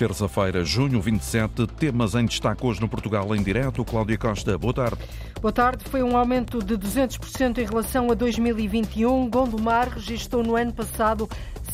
Terça-feira, 0.00 0.64
junho 0.64 0.98
27, 0.98 1.66
temas 1.78 2.14
em 2.14 2.24
destaque 2.24 2.64
hoje 2.64 2.80
no 2.80 2.88
Portugal 2.88 3.36
em 3.36 3.42
direto. 3.42 3.84
Cláudia 3.84 4.16
Costa, 4.16 4.56
boa 4.56 4.72
tarde. 4.72 4.96
Boa 5.42 5.52
tarde. 5.52 5.84
Foi 5.90 6.02
um 6.02 6.16
aumento 6.16 6.64
de 6.64 6.74
200% 6.74 7.58
em 7.58 7.66
relação 7.66 8.10
a 8.10 8.14
2021. 8.14 9.28
Gondomar 9.28 9.90
registrou 9.90 10.42
no 10.42 10.56
ano 10.56 10.72
passado 10.72 11.28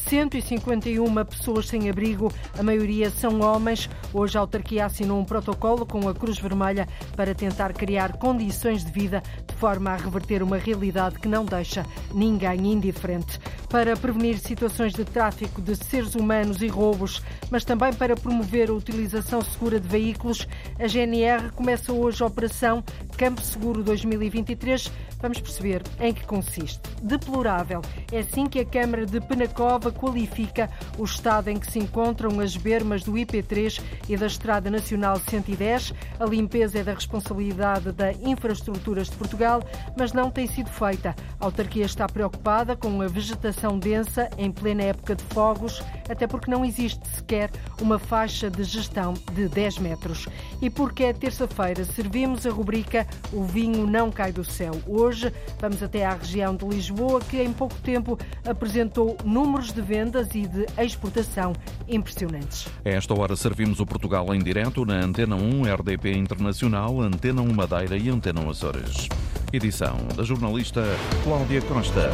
151 0.08 1.24
pessoas 1.24 1.66
sem 1.66 1.90
abrigo, 1.90 2.32
a 2.56 2.62
maioria 2.62 3.10
são 3.10 3.40
homens. 3.40 3.90
Hoje 4.14 4.38
a 4.38 4.40
autarquia 4.40 4.86
assinou 4.86 5.18
um 5.18 5.24
protocolo 5.24 5.84
com 5.84 6.08
a 6.08 6.14
Cruz 6.14 6.38
Vermelha 6.38 6.86
para 7.16 7.34
tentar 7.34 7.72
criar 7.72 8.16
condições 8.16 8.84
de 8.84 8.92
vida 8.92 9.20
de 9.46 9.54
forma 9.54 9.90
a 9.90 9.96
reverter 9.96 10.44
uma 10.44 10.58
realidade 10.58 11.18
que 11.18 11.26
não 11.26 11.44
deixa 11.44 11.84
ninguém 12.14 12.72
indiferente. 12.72 13.40
Para 13.68 13.96
prevenir 13.96 14.38
situações 14.38 14.92
de 14.92 15.04
tráfico 15.04 15.60
de 15.60 15.74
seres 15.74 16.14
humanos 16.14 16.62
e 16.62 16.68
roubos, 16.68 17.20
mas 17.50 17.64
também 17.64 17.92
para 17.92 18.14
promover 18.14 18.70
a 18.70 18.74
utilização 18.74 19.42
segura 19.42 19.80
de 19.80 19.88
veículos, 19.88 20.46
a 20.78 20.86
GNR 20.86 21.50
começa 21.50 21.92
hoje 21.92 22.22
a 22.22 22.26
operação 22.26 22.82
Campo 23.18 23.40
Seguro 23.40 23.82
2023. 23.82 24.92
Vamos 25.20 25.40
perceber 25.40 25.82
em 25.98 26.14
que 26.14 26.24
consiste. 26.24 26.80
Deplorável. 27.02 27.80
É 28.12 28.20
assim 28.20 28.46
que 28.46 28.60
a 28.60 28.64
Câmara 28.64 29.04
de 29.04 29.20
Penacova 29.20 29.90
qualifica 29.96 30.70
o 30.98 31.04
estado 31.04 31.48
em 31.48 31.58
que 31.58 31.70
se 31.70 31.78
encontram 31.78 32.40
as 32.40 32.56
bermas 32.56 33.02
do 33.02 33.12
IP3 33.12 33.80
e 34.08 34.16
da 34.16 34.26
Estrada 34.26 34.70
Nacional 34.70 35.18
110. 35.18 35.92
A 36.20 36.24
limpeza 36.24 36.78
é 36.78 36.84
da 36.84 36.94
responsabilidade 36.94 37.92
da 37.92 38.12
Infraestruturas 38.12 39.08
de 39.08 39.16
Portugal, 39.16 39.62
mas 39.96 40.12
não 40.12 40.30
tem 40.30 40.46
sido 40.46 40.70
feita. 40.70 41.14
A 41.40 41.44
autarquia 41.44 41.84
está 41.84 42.06
preocupada 42.06 42.76
com 42.76 43.00
a 43.00 43.06
vegetação 43.06 43.78
densa 43.78 44.28
em 44.38 44.50
plena 44.50 44.84
época 44.84 45.14
de 45.14 45.24
fogos, 45.24 45.82
até 46.08 46.26
porque 46.26 46.50
não 46.50 46.64
existe 46.64 47.06
sequer 47.08 47.50
uma 47.80 47.98
faixa 47.98 48.50
de 48.50 48.62
gestão 48.64 49.14
de 49.32 49.48
10 49.48 49.78
metros. 49.78 50.28
E 50.60 50.70
porque 50.70 51.04
é 51.04 51.12
terça-feira, 51.12 51.84
servimos 51.84 52.46
a 52.46 52.50
rubrica 52.50 53.06
O 53.32 53.44
Vinho 53.44 53.86
Não 53.86 54.10
Cai 54.10 54.32
do 54.32 54.44
Céu. 54.44 54.72
Hoje 54.86 55.32
vamos 55.58 55.82
até 55.82 56.04
à 56.04 56.14
região 56.14 56.54
de 56.54 56.64
Lisboa, 56.66 57.20
que 57.20 57.42
em 57.42 57.52
pouco 57.52 57.74
tempo 57.76 58.18
apresentou 58.44 59.16
números 59.24 59.72
de 59.72 59.80
vendas 59.86 60.34
e 60.34 60.46
de 60.46 60.66
exportação 60.76 61.52
impressionantes. 61.88 62.66
Esta 62.84 63.18
hora 63.18 63.36
servimos 63.36 63.78
o 63.78 63.86
Portugal 63.86 64.34
em 64.34 64.40
direto 64.40 64.84
na 64.84 64.94
Antena 64.94 65.36
1, 65.36 65.62
RDP 65.74 66.12
Internacional, 66.12 67.00
Antena 67.00 67.40
1 67.40 67.52
Madeira 67.52 67.96
e 67.96 68.08
Antena 68.08 68.40
1 68.40 68.50
Açores. 68.50 69.08
Edição 69.52 69.96
da 70.16 70.24
jornalista 70.24 70.82
Cláudia 71.22 71.62
Costa. 71.62 72.10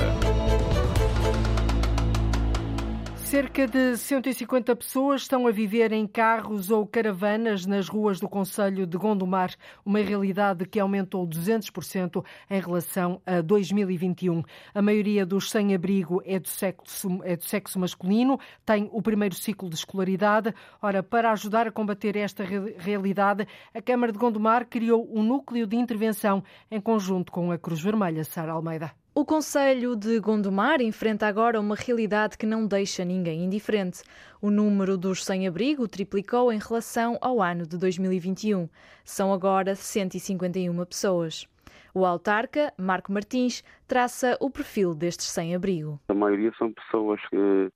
Cerca 3.33 3.67
de 3.67 3.97
150 3.97 4.77
pessoas 4.77 5.23
estão 5.23 5.47
a 5.47 5.51
viver 5.51 5.91
em 5.91 6.07
carros 6.07 6.71
ou 6.71 6.87
caravanas 6.87 7.65
nas 7.65 7.89
ruas 7.89 8.21
do 8.21 8.29
Conselho 8.29 8.87
de 8.87 8.99
Gondomar, 8.99 9.55
uma 9.87 10.01
realidade 10.01 10.67
que 10.67 10.79
aumentou 10.79 11.27
200% 11.27 12.23
em 12.51 12.61
relação 12.61 13.23
a 13.25 13.41
2021. 13.41 14.43
A 14.75 14.83
maioria 14.83 15.25
dos 15.25 15.51
sem-abrigo 15.51 16.21
é, 16.27 16.35
é 16.35 17.37
do 17.37 17.45
sexo 17.45 17.79
masculino, 17.79 18.39
tem 18.67 18.91
o 18.93 19.01
primeiro 19.01 19.35
ciclo 19.35 19.71
de 19.71 19.77
escolaridade. 19.77 20.55
Ora, 20.83 21.03
para 21.03 21.33
ajudar 21.33 21.67
a 21.67 21.73
combater 21.73 22.17
esta 22.17 22.45
realidade, 22.77 23.49
a 23.73 23.81
Câmara 23.81 24.13
de 24.13 24.19
Gondomar 24.19 24.67
criou 24.67 25.09
um 25.11 25.23
núcleo 25.23 25.67
de 25.67 25.77
intervenção 25.77 26.45
em 26.71 26.83
conjunto 26.83 27.33
com 27.33 27.51
a 27.51 27.57
Cruz 27.57 27.81
Vermelha, 27.81 28.25
Sara 28.25 28.53
Almeida. 28.53 29.02
O 29.15 29.27
Conselho 29.27 29.95
de 29.95 30.19
Gondomar 30.21 30.81
enfrenta 30.81 31.27
agora 31.27 31.61
uma 31.61 31.75
realidade 31.75 32.39
que 32.39 32.47
não 32.47 32.67
deixa 32.67 33.05
ninguém 33.05 33.45
indiferente. 33.45 34.03
O 34.41 34.51
número 34.51 34.97
dos 34.97 35.23
sem-abrigo 35.23 35.87
triplicou 35.87 36.51
em 36.51 36.59
relação 36.59 37.19
ao 37.21 37.43
ano 37.43 37.67
de 37.67 37.77
2021. 37.77 38.71
São 39.05 39.31
agora 39.31 39.75
151 39.75 40.75
pessoas. 40.87 41.47
O 41.93 42.07
autarca, 42.07 42.73
Marco 42.79 43.13
Martins, 43.13 43.63
traça 43.87 44.35
o 44.41 44.51
perfil 44.51 44.95
destes 44.95 45.27
sem-abrigo. 45.27 46.01
A 46.09 46.15
maioria 46.15 46.51
são 46.57 46.73
pessoas 46.73 47.21
que, 47.29 47.71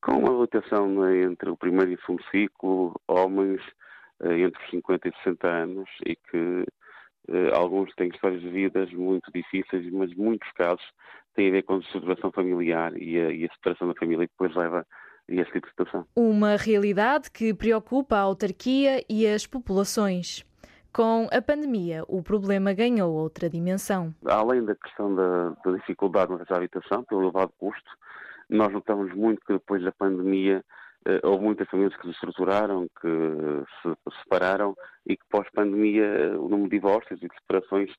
com 0.00 0.20
uma 0.20 0.34
votação 0.34 0.88
né, 0.88 1.24
entre 1.24 1.50
o 1.50 1.56
primeiro 1.56 1.90
e 1.90 1.94
o 1.96 2.00
segundo 2.02 2.22
ciclo, 2.30 2.94
homens 3.08 3.60
eh, 4.22 4.38
entre 4.38 4.64
50 4.70 5.08
e 5.08 5.12
60 5.24 5.48
anos 5.48 5.88
e 6.06 6.14
que 6.14 6.64
alguns 7.54 7.92
têm 7.94 8.08
histórias 8.08 8.40
de 8.40 8.48
vidas 8.48 8.92
muito 8.92 9.30
difíceis, 9.32 9.90
mas 9.92 10.14
muitos 10.14 10.50
casos 10.52 10.84
têm 11.34 11.48
a 11.48 11.52
ver 11.52 11.62
com 11.62 11.74
a 11.74 11.78
estruturação 11.78 12.32
familiar 12.32 12.96
e 12.96 13.20
a, 13.20 13.30
e 13.30 13.44
a 13.44 13.52
separação 13.54 13.88
da 13.88 13.94
família 13.94 14.26
que 14.26 14.32
depois 14.32 14.54
leva 14.56 14.86
a 15.28 15.34
essa 15.34 15.50
tipo 15.50 15.68
situação. 15.68 16.06
Uma 16.14 16.56
realidade 16.56 17.30
que 17.30 17.52
preocupa 17.52 18.16
a 18.16 18.20
autarquia 18.20 19.04
e 19.08 19.26
as 19.26 19.46
populações. 19.46 20.44
Com 20.92 21.28
a 21.30 21.42
pandemia, 21.42 22.04
o 22.08 22.22
problema 22.22 22.72
ganhou 22.72 23.12
outra 23.12 23.50
dimensão. 23.50 24.14
Além 24.24 24.64
da 24.64 24.74
questão 24.74 25.14
da, 25.14 25.50
da 25.62 25.72
dificuldade 25.72 26.32
à 26.32 26.56
habitação, 26.56 27.04
pelo 27.04 27.24
elevado 27.24 27.52
custo, 27.58 27.90
nós 28.48 28.72
notamos 28.72 29.12
muito 29.14 29.44
que 29.44 29.52
depois 29.52 29.82
da 29.82 29.92
pandemia 29.92 30.58
eh, 30.58 30.62
houve 31.22 31.44
muitas 31.44 31.68
famílias 31.68 31.96
que 31.96 32.02
se 32.02 32.10
estruturaram, 32.10 32.86
que 33.00 33.08
se 33.82 34.18
separaram 34.22 34.74
e 35.06 35.16
que 35.16 35.24
pós-pandemia 35.30 36.04
eh, 36.04 36.36
o 36.36 36.48
número 36.48 36.68
de 36.68 36.76
divórcios 36.76 37.22
e 37.22 37.28
de 37.28 37.34
separações 37.34 37.90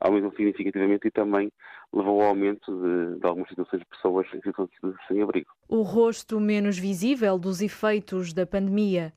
aumentou 0.00 0.30
significativamente 0.32 1.08
e 1.08 1.10
também 1.10 1.50
levou 1.92 2.20
ao 2.20 2.28
aumento 2.28 2.70
de, 2.70 3.20
de 3.20 3.26
algumas 3.26 3.48
situações 3.48 3.80
de 3.80 3.86
pessoas 3.86 4.26
em 4.34 4.40
situação 4.42 4.90
de 4.90 5.06
sem-abrigo. 5.06 5.50
O 5.68 5.82
rosto 5.82 6.38
menos 6.40 6.78
visível 6.78 7.38
dos 7.38 7.60
efeitos 7.62 8.32
da 8.32 8.46
pandemia. 8.46 9.12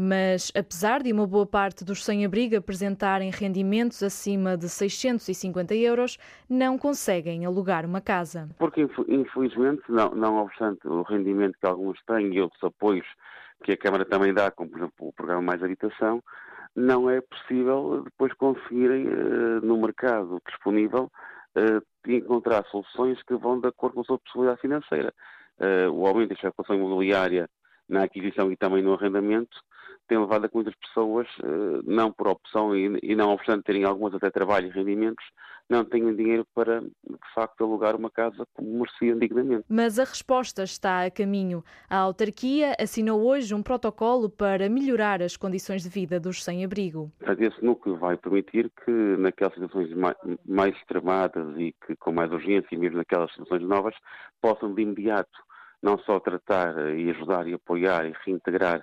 Mas, 0.00 0.52
apesar 0.54 1.02
de 1.02 1.12
uma 1.12 1.26
boa 1.26 1.44
parte 1.44 1.84
dos 1.84 2.04
sem-abrigo 2.04 2.56
apresentarem 2.56 3.32
rendimentos 3.32 4.00
acima 4.00 4.56
de 4.56 4.68
650 4.68 5.74
euros, 5.74 6.16
não 6.48 6.78
conseguem 6.78 7.44
alugar 7.44 7.84
uma 7.84 8.00
casa. 8.00 8.48
Porque, 8.60 8.88
infelizmente, 9.08 9.82
não, 9.88 10.10
não 10.10 10.36
obstante 10.36 10.86
o 10.86 11.02
rendimento 11.02 11.58
que 11.60 11.66
alguns 11.66 11.98
têm 12.06 12.32
e 12.32 12.40
outros 12.40 12.62
apoios 12.62 13.04
que 13.64 13.72
a 13.72 13.76
Câmara 13.76 14.04
também 14.04 14.32
dá, 14.32 14.52
como, 14.52 14.70
por 14.70 14.78
exemplo, 14.78 15.08
o 15.08 15.12
programa 15.12 15.42
Mais 15.42 15.64
Habitação, 15.64 16.22
não 16.76 17.10
é 17.10 17.20
possível 17.20 18.02
depois 18.04 18.32
conseguirem, 18.34 19.08
uh, 19.08 19.66
no 19.66 19.78
mercado 19.78 20.40
disponível, 20.46 21.10
uh, 21.56 22.08
encontrar 22.08 22.64
soluções 22.66 23.20
que 23.24 23.34
vão 23.34 23.58
de 23.58 23.66
acordo 23.66 23.94
com 23.94 24.00
a 24.02 24.04
sua 24.04 24.18
possibilidade 24.20 24.60
financeira. 24.60 25.12
Uh, 25.58 25.90
o 25.90 26.06
aumento 26.06 26.28
da 26.28 26.34
especulação 26.34 26.76
imobiliária 26.76 27.50
na 27.88 28.04
aquisição 28.04 28.50
e 28.52 28.56
também 28.56 28.82
no 28.82 28.94
arrendamento 28.94 29.56
tem 30.08 30.18
levado 30.18 30.46
a 30.46 30.48
que 30.48 30.54
muitas 30.54 30.74
pessoas, 30.76 31.28
eh, 31.42 31.80
não 31.84 32.10
por 32.10 32.28
opção 32.28 32.74
e 32.74 33.14
não 33.14 33.30
obstante 33.30 33.64
terem 33.64 33.84
algumas 33.84 34.14
até 34.14 34.30
trabalho 34.30 34.68
e 34.68 34.70
rendimentos, 34.70 35.24
não 35.68 35.84
tenham 35.84 36.16
dinheiro 36.16 36.46
para, 36.54 36.80
de 36.80 37.34
facto, 37.34 37.62
alugar 37.62 37.94
uma 37.94 38.10
casa 38.10 38.46
como 38.54 38.78
mereciam 38.78 39.18
dignamente. 39.18 39.66
Mas 39.68 39.98
a 39.98 40.04
resposta 40.04 40.62
está 40.62 41.04
a 41.04 41.10
caminho. 41.10 41.62
A 41.90 41.98
autarquia 41.98 42.74
assinou 42.80 43.22
hoje 43.22 43.54
um 43.54 43.62
protocolo 43.62 44.30
para 44.30 44.66
melhorar 44.70 45.20
as 45.20 45.36
condições 45.36 45.82
de 45.82 45.90
vida 45.90 46.18
dos 46.18 46.42
sem-abrigo. 46.42 47.12
Esse 47.38 47.62
núcleo 47.62 47.98
vai 47.98 48.16
permitir 48.16 48.70
que, 48.82 48.90
naquelas 49.18 49.52
situações 49.52 49.90
mais 50.46 50.74
extremadas 50.76 51.54
e 51.58 51.74
que 51.86 51.94
com 51.96 52.12
mais 52.12 52.32
urgência, 52.32 52.68
e 52.72 52.78
mesmo 52.78 52.96
naquelas 52.96 53.30
situações 53.32 53.62
novas, 53.62 53.94
possam 54.40 54.72
de 54.72 54.80
imediato 54.80 55.47
não 55.82 55.98
só 56.00 56.20
tratar 56.20 56.94
e 56.96 57.10
ajudar 57.10 57.46
e 57.46 57.54
apoiar 57.54 58.06
e 58.06 58.14
reintegrar 58.24 58.82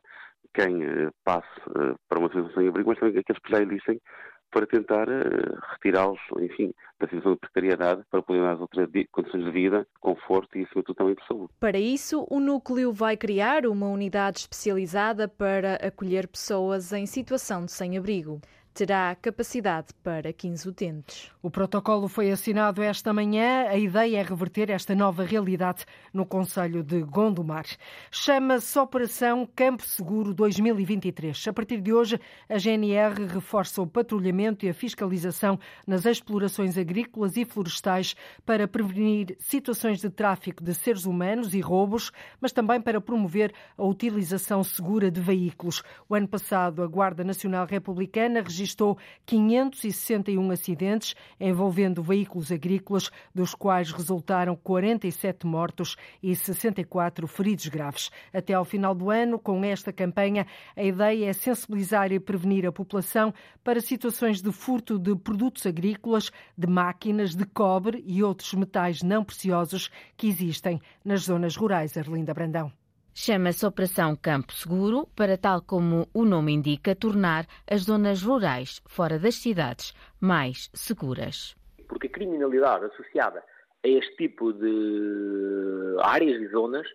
quem 0.53 0.83
eh, 0.83 1.09
passe 1.23 1.47
eh, 1.69 1.95
para 2.07 2.19
uma 2.19 2.29
situação 2.29 2.53
sem 2.53 2.67
abrigo, 2.67 2.89
mas 2.89 2.99
também 2.99 3.19
aqueles 3.19 3.41
que 3.41 3.51
já 3.51 3.61
existem 3.61 4.01
para 4.49 4.65
tentar 4.65 5.09
eh, 5.09 5.57
retirá-los, 5.73 6.19
enfim, 6.39 6.73
da 6.97 7.07
situação 7.07 7.33
de 7.33 7.39
precariedade 7.39 8.03
para 8.09 8.21
poder 8.21 8.41
dar 8.41 8.61
outras 8.61 8.87
condições 9.11 9.43
de 9.43 9.51
vida, 9.51 9.85
conforto 9.99 10.57
e, 10.57 10.63
acima 10.63 10.81
de 10.81 10.85
tudo, 10.85 10.95
também 10.95 11.15
de 11.15 11.27
saúde. 11.27 11.53
Para 11.59 11.77
isso, 11.77 12.25
o 12.29 12.39
Núcleo 12.39 12.93
vai 12.93 13.17
criar 13.17 13.65
uma 13.65 13.87
unidade 13.87 14.39
especializada 14.39 15.27
para 15.27 15.75
acolher 15.75 16.27
pessoas 16.27 16.93
em 16.93 17.05
situação 17.05 17.65
de 17.65 17.71
sem-abrigo 17.73 18.39
terá 18.75 19.15
capacidade 19.15 19.87
para 20.03 20.33
15 20.33 20.67
utentes. 20.67 21.31
O 21.41 21.49
protocolo 21.49 22.09
foi 22.09 22.29
assinado 22.29 22.83
esta 22.83 23.13
manhã. 23.13 23.67
A 23.69 23.77
ideia 23.77 24.17
é 24.17 24.21
reverter 24.21 24.69
esta 24.69 24.93
nova 24.93 25.23
realidade 25.23 25.85
no 26.13 26.25
Conselho 26.25 26.83
de 26.83 27.01
Gondomar. 27.01 27.65
Chama-se 28.11 28.77
Operação 28.77 29.47
Campo 29.55 29.81
Seguro 29.83 30.33
2023. 30.33 31.47
A 31.47 31.53
partir 31.53 31.79
de 31.79 31.93
hoje, 31.93 32.19
a 32.49 32.57
GNR 32.57 33.25
reforça 33.27 33.81
o 33.81 33.87
patrulhamento 33.87 34.65
e 34.65 34.69
a 34.69 34.73
fiscalização 34.73 35.57
nas 35.87 36.05
explorações 36.05 36.77
agrícolas 36.77 37.37
e 37.37 37.45
florestais 37.45 38.13
para 38.45 38.67
prevenir 38.67 39.37
situações 39.39 40.01
de 40.01 40.09
tráfico 40.09 40.61
de 40.61 40.73
seres 40.73 41.05
humanos 41.05 41.53
e 41.53 41.61
roubos, 41.61 42.11
mas 42.41 42.51
também 42.51 42.81
para 42.81 42.99
promover 42.99 43.53
a 43.77 43.85
utilização 43.85 44.65
segura 44.65 45.09
de 45.09 45.21
veículos. 45.21 45.81
O 46.09 46.15
ano 46.15 46.27
passado, 46.27 46.83
a 46.83 46.87
Guarda 46.87 47.23
Nacional 47.23 47.65
Republicana 47.65 48.41
registrou 48.41 48.64
registrou 48.65 48.97
561 49.25 50.51
acidentes 50.51 51.15
envolvendo 51.39 52.01
veículos 52.01 52.51
agrícolas, 52.51 53.11
dos 53.33 53.53
quais 53.53 53.91
resultaram 53.91 54.55
47 54.55 55.45
mortos 55.45 55.95
e 56.21 56.35
64 56.35 57.27
feridos 57.27 57.67
graves. 57.67 58.09
Até 58.33 58.53
ao 58.53 58.65
final 58.65 58.95
do 58.95 59.11
ano, 59.11 59.37
com 59.37 59.63
esta 59.63 59.93
campanha, 59.93 60.47
a 60.75 60.83
ideia 60.83 61.29
é 61.29 61.33
sensibilizar 61.33 62.11
e 62.11 62.19
prevenir 62.19 62.65
a 62.65 62.71
população 62.71 63.33
para 63.63 63.79
situações 63.79 64.41
de 64.41 64.51
furto 64.51 64.97
de 64.97 65.15
produtos 65.15 65.65
agrícolas, 65.65 66.31
de 66.57 66.67
máquinas, 66.67 67.35
de 67.35 67.45
cobre 67.45 68.03
e 68.07 68.23
outros 68.23 68.53
metais 68.53 69.03
não 69.03 69.23
preciosos 69.23 69.91
que 70.17 70.27
existem 70.27 70.81
nas 71.03 71.21
zonas 71.21 71.55
rurais. 71.55 71.95
Arlinda 71.95 72.33
Brandão. 72.33 72.84
Chama-se 73.17 73.65
Operação 73.65 74.13
Campo 74.13 74.51
Seguro 74.51 75.07
para, 75.15 75.37
tal 75.37 75.61
como 75.61 76.05
o 76.13 76.25
nome 76.25 76.51
indica, 76.51 76.93
tornar 76.93 77.47
as 77.65 77.83
zonas 77.83 78.21
rurais, 78.21 78.81
fora 78.85 79.17
das 79.17 79.35
cidades, 79.35 79.93
mais 80.19 80.69
seguras. 80.73 81.55
Porque 81.87 82.07
a 82.07 82.09
criminalidade 82.09 82.83
associada 82.87 83.41
a 83.85 83.87
este 83.87 84.17
tipo 84.17 84.51
de 84.51 85.95
áreas 86.01 86.41
e 86.41 86.47
zonas 86.49 86.85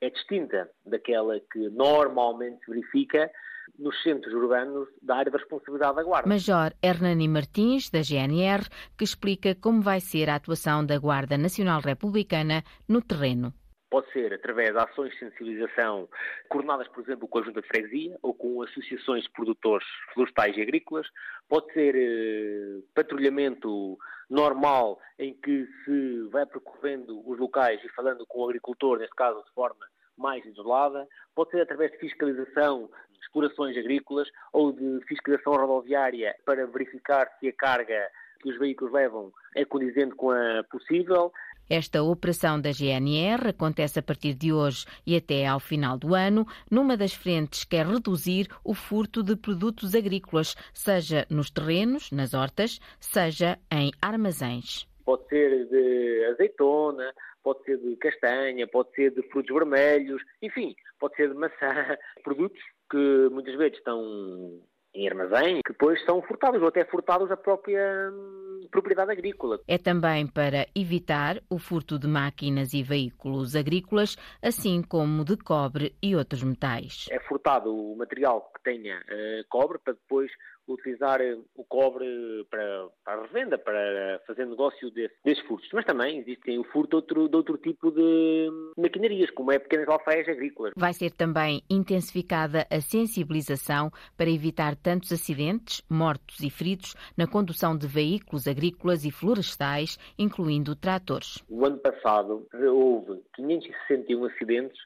é 0.00 0.08
distinta 0.08 0.70
daquela 0.86 1.38
que 1.52 1.68
normalmente 1.68 2.64
se 2.64 2.70
verifica 2.70 3.30
nos 3.78 4.02
centros 4.02 4.32
urbanos 4.32 4.88
da 5.02 5.16
área 5.16 5.30
da 5.30 5.36
responsabilidade 5.36 5.96
da 5.96 6.02
Guarda. 6.02 6.26
Major 6.26 6.72
Hernani 6.82 7.28
Martins, 7.28 7.90
da 7.90 8.00
GNR, 8.00 8.66
que 8.96 9.04
explica 9.04 9.54
como 9.54 9.82
vai 9.82 10.00
ser 10.00 10.30
a 10.30 10.36
atuação 10.36 10.86
da 10.86 10.98
Guarda 10.98 11.36
Nacional 11.36 11.82
Republicana 11.82 12.64
no 12.88 13.02
terreno. 13.02 13.52
Pode 13.90 14.10
ser 14.12 14.32
através 14.32 14.72
de 14.72 14.78
ações 14.78 15.12
de 15.12 15.18
sensibilização 15.18 16.08
coordenadas, 16.48 16.86
por 16.88 17.02
exemplo, 17.02 17.26
com 17.26 17.40
a 17.40 17.42
Junta 17.42 17.60
de 17.60 17.66
Freguesia 17.66 18.16
ou 18.22 18.32
com 18.32 18.62
associações 18.62 19.24
de 19.24 19.30
produtores 19.30 19.86
florestais 20.14 20.56
e 20.56 20.62
agrícolas. 20.62 21.08
Pode 21.48 21.72
ser 21.72 21.96
eh, 21.96 22.82
patrulhamento 22.94 23.98
normal, 24.30 25.00
em 25.18 25.34
que 25.34 25.66
se 25.84 26.22
vai 26.30 26.46
percorrendo 26.46 27.20
os 27.28 27.36
locais 27.38 27.82
e 27.84 27.88
falando 27.88 28.24
com 28.26 28.40
o 28.40 28.44
agricultor, 28.44 29.00
neste 29.00 29.16
caso 29.16 29.42
de 29.42 29.50
forma 29.52 29.84
mais 30.16 30.44
isolada. 30.46 31.08
Pode 31.34 31.50
ser 31.50 31.62
através 31.62 31.90
de 31.90 31.98
fiscalização 31.98 32.88
de 33.10 33.18
explorações 33.18 33.76
agrícolas 33.76 34.28
ou 34.52 34.72
de 34.72 35.04
fiscalização 35.06 35.54
rodoviária 35.54 36.36
para 36.44 36.64
verificar 36.66 37.28
se 37.40 37.48
a 37.48 37.52
carga 37.52 38.08
que 38.40 38.50
os 38.50 38.58
veículos 38.58 38.92
levam 38.92 39.32
é 39.54 39.64
condizente 39.64 40.14
com 40.14 40.30
a 40.30 40.64
possível. 40.70 41.32
Esta 41.70 42.02
operação 42.02 42.60
da 42.60 42.72
GNR 42.72 43.50
acontece 43.50 44.00
a 44.00 44.02
partir 44.02 44.34
de 44.34 44.52
hoje 44.52 44.84
e 45.06 45.14
até 45.14 45.46
ao 45.46 45.60
final 45.60 45.96
do 45.96 46.16
ano, 46.16 46.44
numa 46.68 46.96
das 46.96 47.14
frentes 47.14 47.62
quer 47.62 47.86
reduzir 47.86 48.48
o 48.64 48.74
furto 48.74 49.22
de 49.22 49.36
produtos 49.36 49.94
agrícolas, 49.94 50.56
seja 50.74 51.24
nos 51.30 51.48
terrenos, 51.48 52.10
nas 52.10 52.34
hortas, 52.34 52.80
seja 52.98 53.56
em 53.70 53.92
armazéns. 54.02 54.84
Pode 55.04 55.28
ser 55.28 55.68
de 55.68 56.24
azeitona, 56.32 57.14
pode 57.40 57.62
ser 57.62 57.78
de 57.78 57.94
castanha, 57.98 58.66
pode 58.66 58.92
ser 58.96 59.12
de 59.12 59.22
frutos 59.30 59.54
vermelhos, 59.54 60.20
enfim, 60.42 60.74
pode 60.98 61.14
ser 61.14 61.28
de 61.28 61.34
maçã, 61.34 61.96
produtos 62.24 62.60
que 62.90 63.28
muitas 63.30 63.54
vezes 63.54 63.78
estão 63.78 64.60
em 64.94 65.08
armazém, 65.08 65.60
que 65.64 65.72
depois 65.72 66.02
são 66.04 66.20
furtados 66.22 66.60
ou 66.60 66.68
até 66.68 66.84
furtados 66.84 67.28
da 67.28 67.36
própria 67.36 68.10
hum, 68.12 68.66
propriedade 68.70 69.12
agrícola. 69.12 69.60
É 69.66 69.78
também 69.78 70.26
para 70.26 70.66
evitar 70.74 71.40
o 71.48 71.58
furto 71.58 71.98
de 71.98 72.06
máquinas 72.06 72.72
e 72.72 72.82
veículos 72.82 73.54
agrícolas, 73.54 74.16
assim 74.42 74.82
como 74.82 75.24
de 75.24 75.36
cobre 75.36 75.94
e 76.02 76.16
outros 76.16 76.42
metais. 76.42 77.06
É 77.10 77.20
furtado 77.20 77.74
o 77.74 77.96
material 77.96 78.50
que 78.54 78.62
tenha 78.62 78.98
uh, 78.98 79.48
cobre 79.48 79.78
para 79.78 79.94
depois 79.94 80.30
utilizar 80.66 81.20
eh, 81.20 81.36
o 81.54 81.64
cobre 81.64 82.06
para, 82.50 82.88
para 83.04 83.20
a 83.20 83.22
revenda, 83.22 83.58
para 83.58 84.20
fazer 84.26 84.46
negócio 84.46 84.90
desse, 84.90 85.14
desses 85.24 85.44
furtos. 85.46 85.68
Mas 85.72 85.84
também 85.84 86.18
existe 86.18 86.58
o 86.58 86.64
furto 86.64 86.90
de 86.90 86.96
outro, 86.96 87.28
de 87.28 87.36
outro 87.36 87.58
tipo 87.58 87.90
de 87.90 88.48
maquinarias, 88.76 89.30
como 89.30 89.52
é 89.52 89.58
pequenas 89.58 89.88
alfaias 89.88 90.28
agrícolas. 90.28 90.72
Vai 90.76 90.92
ser 90.92 91.10
também 91.12 91.62
intensificada 91.68 92.66
a 92.70 92.80
sensibilização 92.80 93.90
para 94.16 94.30
evitar 94.30 94.76
tantos 94.76 95.12
acidentes, 95.12 95.82
mortos 95.88 96.40
e 96.40 96.50
feridos 96.50 96.94
na 97.16 97.26
condução 97.26 97.76
de 97.76 97.86
veículos 97.86 98.46
agrícolas 98.46 99.04
e 99.04 99.10
florestais, 99.10 99.98
incluindo 100.18 100.74
tratores. 100.76 101.42
O 101.48 101.64
ano 101.64 101.78
passado 101.78 102.46
houve 102.52 103.20
561 103.34 104.24
acidentes 104.26 104.78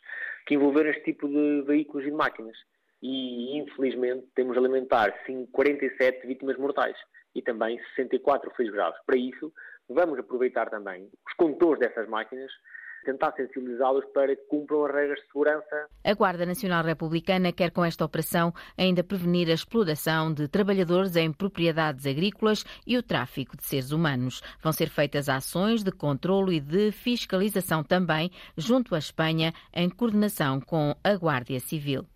que 0.47 0.55
envolveram 0.55 0.91
este 0.91 1.05
tipo 1.05 1.29
de 1.29 1.63
veículos 1.63 2.07
e 2.07 2.11
de 2.11 2.17
máquinas 2.17 2.57
e 3.07 3.59
infelizmente 3.59 4.27
temos 4.35 4.57
a 4.57 4.61
lamentar 4.61 5.15
47 5.53 6.27
vítimas 6.27 6.57
mortais 6.57 6.97
e 7.35 7.43
também 7.43 7.79
64 7.95 8.51
feridos 8.53 8.75
graves. 8.75 8.99
Para 9.05 9.19
isso, 9.19 9.53
vamos 9.91 10.19
aproveitar 10.19 10.71
também 10.71 11.11
os 11.27 11.35
condutores 11.35 11.81
dessas 11.81 12.09
máquinas 12.09 12.51
tentar 13.05 13.33
sensibilizá-los 13.33 14.03
para 14.15 14.35
que 14.35 14.47
cumpram 14.49 14.87
as 14.87 14.95
regras 14.95 15.19
de 15.21 15.27
segurança. 15.27 15.87
A 16.03 16.15
Guarda 16.15 16.47
Nacional 16.47 16.83
Republicana 16.83 17.53
quer 17.53 17.71
com 17.71 17.85
esta 17.85 18.07
operação 18.07 18.55
ainda 18.79 19.05
prevenir 19.05 19.51
a 19.51 19.53
exploração 19.53 20.33
de 20.33 20.49
trabalhadores 20.49 21.15
em 21.15 21.31
propriedades 21.31 22.07
agrícolas 22.07 22.65
e 22.87 22.97
o 22.97 23.03
tráfico 23.03 23.59
de 23.59 23.65
seres 23.65 23.93
humanos. 23.93 24.41
Vão 24.63 24.73
ser 24.73 24.89
feitas 24.89 25.29
ações 25.29 25.83
de 25.83 25.93
controlo 25.93 26.51
e 26.51 26.59
de 26.59 26.91
fiscalização 26.91 27.85
também 27.85 28.31
junto 28.57 28.95
à 28.95 28.99
Espanha 28.99 29.53
em 29.75 29.91
coordenação 29.91 30.59
com 30.59 30.97
a 31.05 31.13
Guardia 31.13 31.61
Civil. 31.61 32.07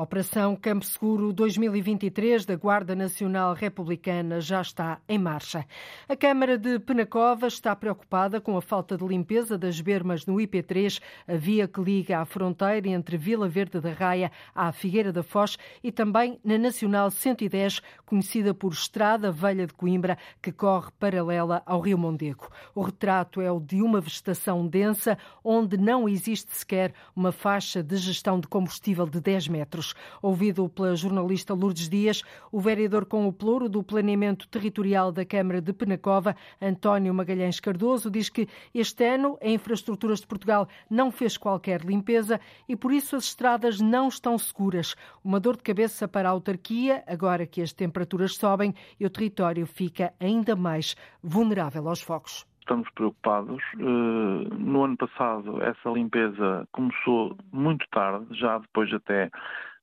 Operação 0.00 0.54
Campo 0.54 0.86
Seguro 0.86 1.32
2023 1.32 2.46
da 2.46 2.54
Guarda 2.54 2.94
Nacional 2.94 3.52
Republicana 3.52 4.40
já 4.40 4.60
está 4.60 5.00
em 5.08 5.18
marcha. 5.18 5.66
A 6.08 6.14
Câmara 6.14 6.56
de 6.56 6.78
Penacova 6.78 7.48
está 7.48 7.74
preocupada 7.74 8.40
com 8.40 8.56
a 8.56 8.62
falta 8.62 8.96
de 8.96 9.04
limpeza 9.04 9.58
das 9.58 9.80
bermas 9.80 10.24
no 10.24 10.36
IP3, 10.36 11.02
a 11.26 11.34
via 11.34 11.66
que 11.66 11.80
liga 11.80 12.20
a 12.20 12.24
fronteira 12.24 12.88
entre 12.88 13.16
Vila 13.16 13.48
Verde 13.48 13.80
da 13.80 13.90
Raia 13.90 14.30
à 14.54 14.70
Figueira 14.70 15.12
da 15.12 15.24
Foz 15.24 15.58
e 15.82 15.90
também 15.90 16.38
na 16.44 16.56
Nacional 16.56 17.10
110, 17.10 17.82
conhecida 18.06 18.54
por 18.54 18.72
Estrada 18.72 19.32
Velha 19.32 19.66
de 19.66 19.74
Coimbra, 19.74 20.16
que 20.40 20.52
corre 20.52 20.92
paralela 20.96 21.60
ao 21.66 21.80
Rio 21.80 21.98
Mondego. 21.98 22.48
O 22.72 22.82
retrato 22.82 23.40
é 23.40 23.50
o 23.50 23.58
de 23.58 23.82
uma 23.82 24.00
vegetação 24.00 24.64
densa, 24.64 25.18
onde 25.42 25.76
não 25.76 26.08
existe 26.08 26.52
sequer 26.52 26.94
uma 27.16 27.32
faixa 27.32 27.82
de 27.82 27.96
gestão 27.96 28.38
de 28.38 28.46
combustível 28.46 29.04
de 29.04 29.20
10 29.20 29.48
metros. 29.48 29.87
Ouvido 30.22 30.68
pela 30.68 30.96
jornalista 30.96 31.54
Lourdes 31.54 31.88
Dias, 31.88 32.22
o 32.50 32.60
vereador 32.60 33.06
com 33.06 33.26
o 33.26 33.32
pluro 33.32 33.68
do 33.68 33.82
Planeamento 33.82 34.48
Territorial 34.48 35.12
da 35.12 35.24
Câmara 35.24 35.60
de 35.60 35.72
Penacova, 35.72 36.36
António 36.60 37.14
Magalhães 37.14 37.60
Cardoso, 37.60 38.10
diz 38.10 38.28
que 38.28 38.48
este 38.74 39.04
ano 39.04 39.38
a 39.42 39.48
Infraestruturas 39.48 40.20
de 40.20 40.26
Portugal 40.26 40.68
não 40.90 41.10
fez 41.10 41.36
qualquer 41.36 41.82
limpeza 41.82 42.40
e 42.68 42.76
por 42.76 42.92
isso 42.92 43.16
as 43.16 43.24
estradas 43.24 43.80
não 43.80 44.08
estão 44.08 44.36
seguras. 44.38 44.94
Uma 45.24 45.40
dor 45.40 45.56
de 45.56 45.62
cabeça 45.62 46.08
para 46.08 46.28
a 46.28 46.32
autarquia, 46.32 47.02
agora 47.06 47.46
que 47.46 47.62
as 47.62 47.72
temperaturas 47.72 48.34
sobem 48.34 48.74
e 48.98 49.06
o 49.06 49.10
território 49.10 49.66
fica 49.66 50.12
ainda 50.20 50.54
mais 50.54 50.96
vulnerável 51.22 51.88
aos 51.88 52.00
focos 52.00 52.46
estamos 52.68 52.88
preocupados. 52.90 53.62
Eh, 53.78 54.54
no 54.58 54.84
ano 54.84 54.96
passado, 54.98 55.62
essa 55.62 55.88
limpeza 55.88 56.68
começou 56.70 57.34
muito 57.50 57.86
tarde, 57.90 58.26
já 58.38 58.58
depois 58.58 58.92
até 58.92 59.30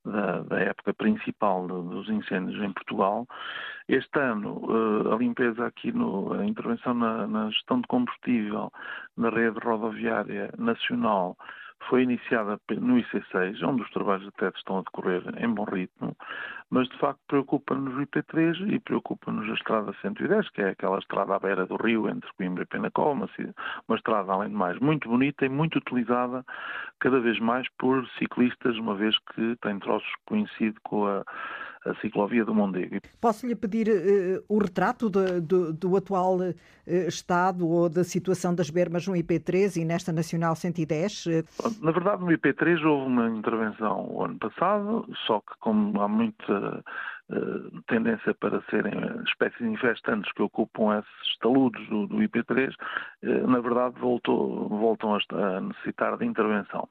da, 0.06 0.42
da 0.42 0.60
época 0.60 0.94
principal 0.94 1.68
dos 1.68 2.08
incêndios 2.10 2.62
em 2.64 2.72
Portugal. 2.72 3.28
Este 3.88 4.20
ano, 4.20 4.62
eh, 4.70 5.14
a 5.14 5.18
limpeza 5.18 5.66
aqui, 5.66 5.92
no, 5.92 6.34
a 6.34 6.46
intervenção 6.46 6.94
na, 6.94 7.28
na 7.28 7.50
gestão 7.50 7.82
de 7.82 7.88
combustível 7.88 8.72
na 9.18 9.30
rede 9.30 9.60
rodoviária 9.60 10.52
nacional 10.58 11.38
foi 11.90 12.04
iniciada 12.04 12.60
no 12.70 12.98
IC6, 12.98 13.64
onde 13.64 13.82
os 13.82 13.90
trabalhos 13.92 14.28
até 14.28 14.50
estão 14.58 14.80
a 14.80 14.82
decorrer 14.82 15.24
em 15.38 15.50
bom 15.54 15.64
ritmo, 15.66 16.16
mas 16.70 16.88
de 16.90 16.98
facto 16.98 17.20
preocupa-nos 17.28 17.94
o 17.96 18.02
IP3 18.02 18.74
e 18.74 18.80
preocupa-nos 18.80 19.50
a 19.50 19.54
Estrada 19.54 19.94
110, 20.02 20.50
que 20.50 20.62
é 20.62 20.70
aquela 20.70 21.00
estrada 21.00 21.36
à 21.36 21.40
beira 21.40 21.66
do 21.66 21.76
rio 21.76 22.10
entre 22.10 22.30
Coimbra 22.38 22.64
e 22.64 22.66
Penacol, 22.66 23.14
uma, 23.14 23.30
uma 23.88 23.98
estrada, 23.98 24.32
além 24.32 24.50
de 24.50 24.56
mais, 24.56 24.80
muito 24.80 25.08
bonita 25.08 25.46
e 25.46 25.50
muito 25.50 25.78
utilizada 25.78 26.44
cada 27.00 27.20
vez 27.20 27.40
mais 27.40 27.68
por 27.78 28.08
ciclistas, 28.18 28.78
uma 28.78 28.96
vez 28.96 29.18
que 29.34 29.56
tem 29.62 29.80
troços 29.80 30.12
coincide 30.26 30.76
com 30.84 31.06
a 31.06 31.24
a 31.86 31.94
ciclovia 32.02 32.44
do 32.44 32.54
Mondego. 32.54 32.98
Posso-lhe 33.22 33.56
pedir 33.56 33.88
uh, 33.88 34.44
o 34.50 34.58
retrato 34.58 35.10
de, 35.10 35.40
do, 35.42 35.74
do 35.74 35.96
atual 35.96 36.38
uh, 36.38 36.54
estado 37.08 37.68
ou 37.68 37.88
da 37.88 38.04
situação 38.04 38.54
das 38.54 38.70
bermas 38.70 39.08
no 39.08 39.14
IP3 39.14 39.82
e 39.82 39.86
nesta 39.86 40.12
Nacional 40.12 40.56
110? 40.56 41.26
Na 41.82 41.92
verdade, 41.92 42.24
no 42.24 42.32
IP3 42.32 42.84
houve 42.84 43.08
uma 43.08 43.30
intervenção 43.30 44.08
o 44.10 44.24
ano 44.24 44.38
passado, 44.38 45.08
só 45.26 45.40
que 45.40 45.54
como 45.60 46.02
há 46.02 46.08
muita 46.08 46.84
tendência 47.88 48.34
para 48.36 48.62
serem 48.70 48.94
espécies 49.24 49.62
infestantes 49.62 50.32
que 50.34 50.42
ocupam 50.42 51.00
esses 51.00 51.38
taludes 51.40 51.88
do, 51.90 52.08
do 52.08 52.18
IP3, 52.18 52.74
na 53.48 53.60
verdade, 53.60 54.00
voltou, 54.00 54.70
voltam 54.70 55.16
a 55.16 55.62
necessitar 55.62 56.18
de 56.18 56.26
intervenção. 56.26 56.88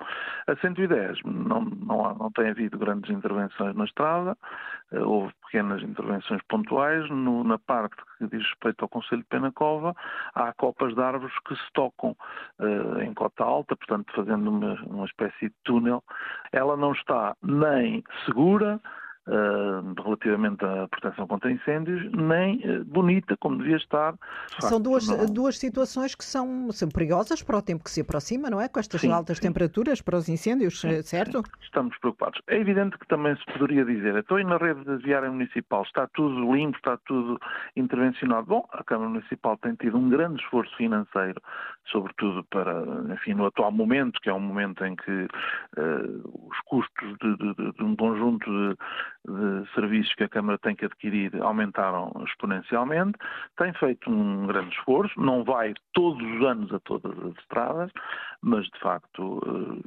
A 0.46 0.56
110 0.56 1.18
não, 1.24 1.60
não, 1.62 2.06
há, 2.06 2.14
não 2.14 2.30
tem 2.32 2.50
havido 2.50 2.78
grandes 2.78 3.10
intervenções 3.10 3.74
na 3.76 3.84
estrada, 3.84 4.36
houve 4.92 5.32
pequenas 5.46 5.82
intervenções 5.82 6.42
pontuais. 6.48 7.08
No, 7.10 7.44
na 7.44 7.58
parte 7.58 7.96
que 8.18 8.26
diz 8.26 8.42
respeito 8.42 8.82
ao 8.82 8.88
Conselho 8.88 9.22
de 9.22 9.28
Penacova, 9.28 9.94
há 10.34 10.52
copas 10.52 10.94
de 10.94 11.00
árvores 11.00 11.36
que 11.46 11.54
se 11.54 11.72
tocam 11.72 12.16
em 13.02 13.14
cota 13.14 13.44
alta, 13.44 13.76
portanto, 13.76 14.12
fazendo 14.14 14.50
uma, 14.50 14.74
uma 14.84 15.04
espécie 15.04 15.48
de 15.48 15.54
túnel. 15.64 16.02
Ela 16.52 16.76
não 16.76 16.92
está 16.92 17.36
nem 17.42 18.02
segura, 18.24 18.80
uh, 19.26 20.02
relativamente 20.02 20.64
à 20.64 20.88
proteção 20.88 21.26
contra 21.26 21.50
incêndios, 21.50 22.10
nem 22.12 22.56
uh, 22.58 22.84
bonita, 22.84 23.36
como 23.38 23.58
devia 23.58 23.76
estar. 23.76 24.14
São 24.60 24.80
duas, 24.80 25.06
duas 25.30 25.58
situações 25.58 26.14
que 26.14 26.24
são, 26.24 26.70
são 26.72 26.88
perigosas 26.88 27.42
para 27.42 27.58
o 27.58 27.62
tempo 27.62 27.84
que 27.84 27.90
se 27.90 28.00
aproxima, 28.00 28.50
não 28.50 28.60
é? 28.60 28.68
Com 28.68 28.80
estas 28.80 29.00
sim, 29.00 29.10
altas 29.10 29.38
sim. 29.38 29.44
temperaturas 29.44 30.00
para 30.00 30.16
os 30.16 30.28
incêndios, 30.28 30.80
sim, 30.80 31.02
certo? 31.02 31.42
Estamos 31.60 31.96
preocupados. 31.98 32.40
É 32.46 32.58
evidente 32.58 32.98
que 32.98 33.06
também 33.06 33.36
se 33.36 33.44
poderia 33.52 33.84
dizer, 33.84 34.16
estou 34.16 34.42
na 34.44 34.56
rede 34.56 34.84
de 34.84 34.96
viária 34.98 35.30
municipal, 35.30 35.82
está 35.82 36.06
tudo 36.08 36.52
limpo, 36.54 36.76
está 36.76 36.96
tudo 37.06 37.38
intervencionado. 37.76 38.46
Bom, 38.46 38.68
a 38.72 38.84
Câmara 38.84 39.10
Municipal 39.10 39.56
tem 39.58 39.74
tido 39.74 39.96
um 39.96 40.08
grande 40.08 40.42
esforço 40.42 40.74
financeiro, 40.76 41.40
sobretudo 41.90 42.44
para, 42.44 42.84
enfim, 43.12 43.34
no 43.34 43.46
atual 43.46 43.72
momento, 43.72 44.20
que 44.20 44.28
é 44.28 44.34
um 44.34 44.40
momento 44.40 44.84
em 44.84 44.96
que 44.96 45.10
uh, 45.10 46.48
os 46.48 46.58
custos 46.66 47.18
de, 47.18 47.36
de, 47.36 47.72
de 47.72 47.84
um 47.84 47.96
conjunto 47.96 48.44
de 48.50 48.76
de 49.26 49.74
serviços 49.74 50.14
que 50.14 50.24
a 50.24 50.28
Câmara 50.28 50.58
tem 50.58 50.76
que 50.76 50.84
adquirir 50.84 51.34
aumentaram 51.42 52.12
exponencialmente, 52.26 53.18
tem 53.56 53.72
feito 53.74 54.10
um 54.10 54.46
grande 54.46 54.74
esforço, 54.74 55.18
não 55.20 55.42
vai 55.44 55.74
todos 55.92 56.22
os 56.22 56.46
anos 56.46 56.72
a 56.72 56.80
todas 56.80 57.18
as 57.18 57.36
estradas, 57.38 57.90
mas 58.42 58.66
de 58.66 58.78
facto 58.80 59.82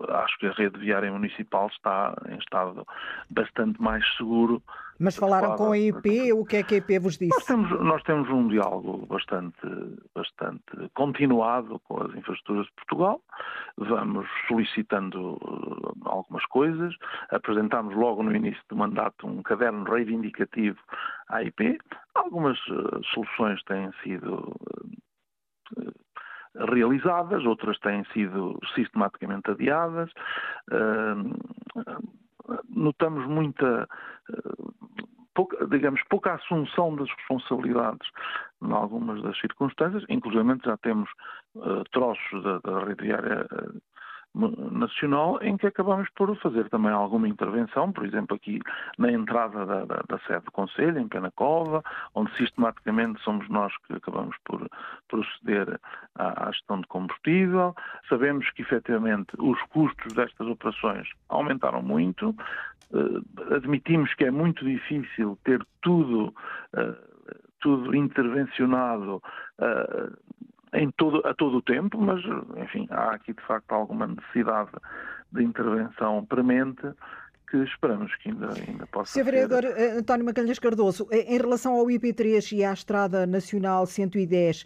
eh, 0.00 0.12
acho 0.22 0.38
que 0.38 0.46
a 0.46 0.52
rede 0.52 0.78
viária 0.78 1.10
municipal 1.10 1.66
está 1.68 2.14
em 2.28 2.38
estado 2.38 2.86
bastante 3.28 3.80
mais 3.82 4.04
seguro 4.16 4.62
mas 5.00 5.16
falaram 5.16 5.56
com 5.56 5.72
a 5.72 5.78
IP, 5.78 6.30
o 6.34 6.44
que 6.44 6.58
é 6.58 6.62
que 6.62 6.74
a 6.74 6.78
IP 6.78 6.98
vos 6.98 7.16
disse? 7.16 7.30
Nós 7.30 7.46
temos, 7.46 7.70
nós 7.80 8.02
temos 8.02 8.28
um 8.28 8.48
diálogo 8.48 9.06
bastante, 9.06 9.56
bastante 10.14 10.90
continuado 10.92 11.80
com 11.80 12.02
as 12.02 12.14
infraestruturas 12.14 12.66
de 12.66 12.72
Portugal, 12.72 13.22
vamos 13.78 14.28
solicitando 14.46 15.36
uh, 15.36 15.96
algumas 16.04 16.44
coisas, 16.46 16.94
apresentámos 17.30 17.96
logo 17.96 18.22
no 18.22 18.36
início 18.36 18.62
do 18.68 18.76
mandato 18.76 19.26
um 19.26 19.42
caderno 19.42 19.84
reivindicativo 19.84 20.78
à 21.30 21.42
IP, 21.42 21.78
algumas 22.14 22.58
uh, 22.66 23.00
soluções 23.14 23.62
têm 23.64 23.90
sido 24.02 24.54
uh, 25.78 26.66
realizadas, 26.72 27.46
outras 27.46 27.78
têm 27.78 28.04
sido 28.12 28.58
sistematicamente 28.74 29.50
adiadas. 29.50 30.10
Notamos 32.68 33.26
muita 33.28 33.88
pouca, 35.34 35.66
digamos, 35.66 36.02
pouca 36.08 36.34
assunção 36.34 36.94
das 36.96 37.08
responsabilidades 37.10 38.08
em 38.62 38.72
algumas 38.72 39.22
das 39.22 39.38
circunstâncias, 39.40 40.04
inclusive 40.08 40.58
já 40.64 40.76
temos 40.78 41.08
uh, 41.54 41.84
troços 41.92 42.42
da, 42.42 42.58
da 42.58 42.84
rede 42.84 43.04
viária 43.04 43.46
uh, 43.50 43.80
nacional 44.32 45.42
em 45.42 45.56
que 45.56 45.66
acabamos 45.66 46.08
por 46.14 46.34
fazer 46.38 46.68
também 46.68 46.92
alguma 46.92 47.26
intervenção, 47.26 47.90
por 47.90 48.04
exemplo 48.04 48.36
aqui 48.36 48.60
na 48.96 49.10
entrada 49.10 49.66
da, 49.66 49.84
da, 49.84 50.02
da 50.08 50.18
sede 50.20 50.44
do 50.44 50.52
Conselho, 50.52 50.98
em 51.00 51.08
Penacova, 51.08 51.82
onde 52.14 52.34
sistematicamente 52.36 53.20
somos 53.22 53.48
nós 53.48 53.72
que 53.86 53.94
acabamos 53.94 54.36
por 54.44 54.68
proceder 55.08 55.80
à, 56.14 56.48
à 56.48 56.52
gestão 56.52 56.80
de 56.80 56.86
combustível. 56.86 57.74
Sabemos 58.08 58.48
que 58.50 58.62
efetivamente 58.62 59.32
os 59.38 59.60
custos 59.64 60.12
destas 60.12 60.46
operações 60.46 61.08
aumentaram 61.28 61.82
muito, 61.82 62.34
admitimos 63.54 64.12
que 64.14 64.24
é 64.24 64.30
muito 64.30 64.64
difícil 64.64 65.38
ter 65.44 65.64
tudo, 65.80 66.34
uh, 66.74 66.96
tudo 67.60 67.94
intervencionado 67.94 69.22
uh, 69.58 70.16
em 70.72 70.90
todo, 70.92 71.26
a 71.26 71.34
todo 71.34 71.58
o 71.58 71.62
tempo, 71.62 72.00
mas, 72.00 72.22
enfim, 72.56 72.86
há 72.90 73.14
aqui 73.14 73.32
de 73.32 73.42
facto 73.42 73.72
alguma 73.72 74.06
necessidade 74.06 74.70
de 75.32 75.42
intervenção 75.42 76.24
premente 76.24 76.82
que 77.48 77.56
esperamos 77.64 78.14
que 78.16 78.28
ainda, 78.28 78.52
ainda 78.52 78.86
possa 78.86 79.12
Sr. 79.12 79.24
Vereador 79.24 79.62
ser... 79.62 79.98
António 79.98 80.24
Macalhas 80.24 80.60
Cardoso, 80.60 81.08
em 81.10 81.36
relação 81.36 81.74
ao 81.74 81.86
IP3 81.86 82.56
e 82.56 82.64
à 82.64 82.72
Estrada 82.72 83.26
Nacional 83.26 83.86
110, 83.86 84.64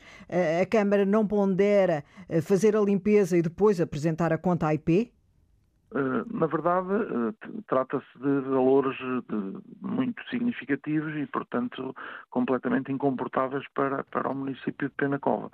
a 0.60 0.66
Câmara 0.66 1.06
não 1.06 1.26
pondera 1.26 2.04
fazer 2.42 2.76
a 2.76 2.80
limpeza 2.80 3.38
e 3.38 3.42
depois 3.42 3.80
apresentar 3.80 4.34
a 4.34 4.38
conta 4.38 4.66
à 4.66 4.74
IP? 4.74 5.13
Eh, 5.94 6.24
na 6.32 6.46
verdade, 6.46 6.92
eh, 6.92 7.62
trata-se 7.68 8.18
de 8.18 8.40
valores 8.48 8.96
muito 9.80 10.20
significativos 10.28 11.14
e, 11.14 11.26
portanto, 11.26 11.94
completamente 12.30 12.90
incomportáveis 12.90 13.64
para, 13.74 14.02
para 14.02 14.28
o 14.28 14.34
município 14.34 14.88
de 14.88 14.94
Penacova. 14.94 15.50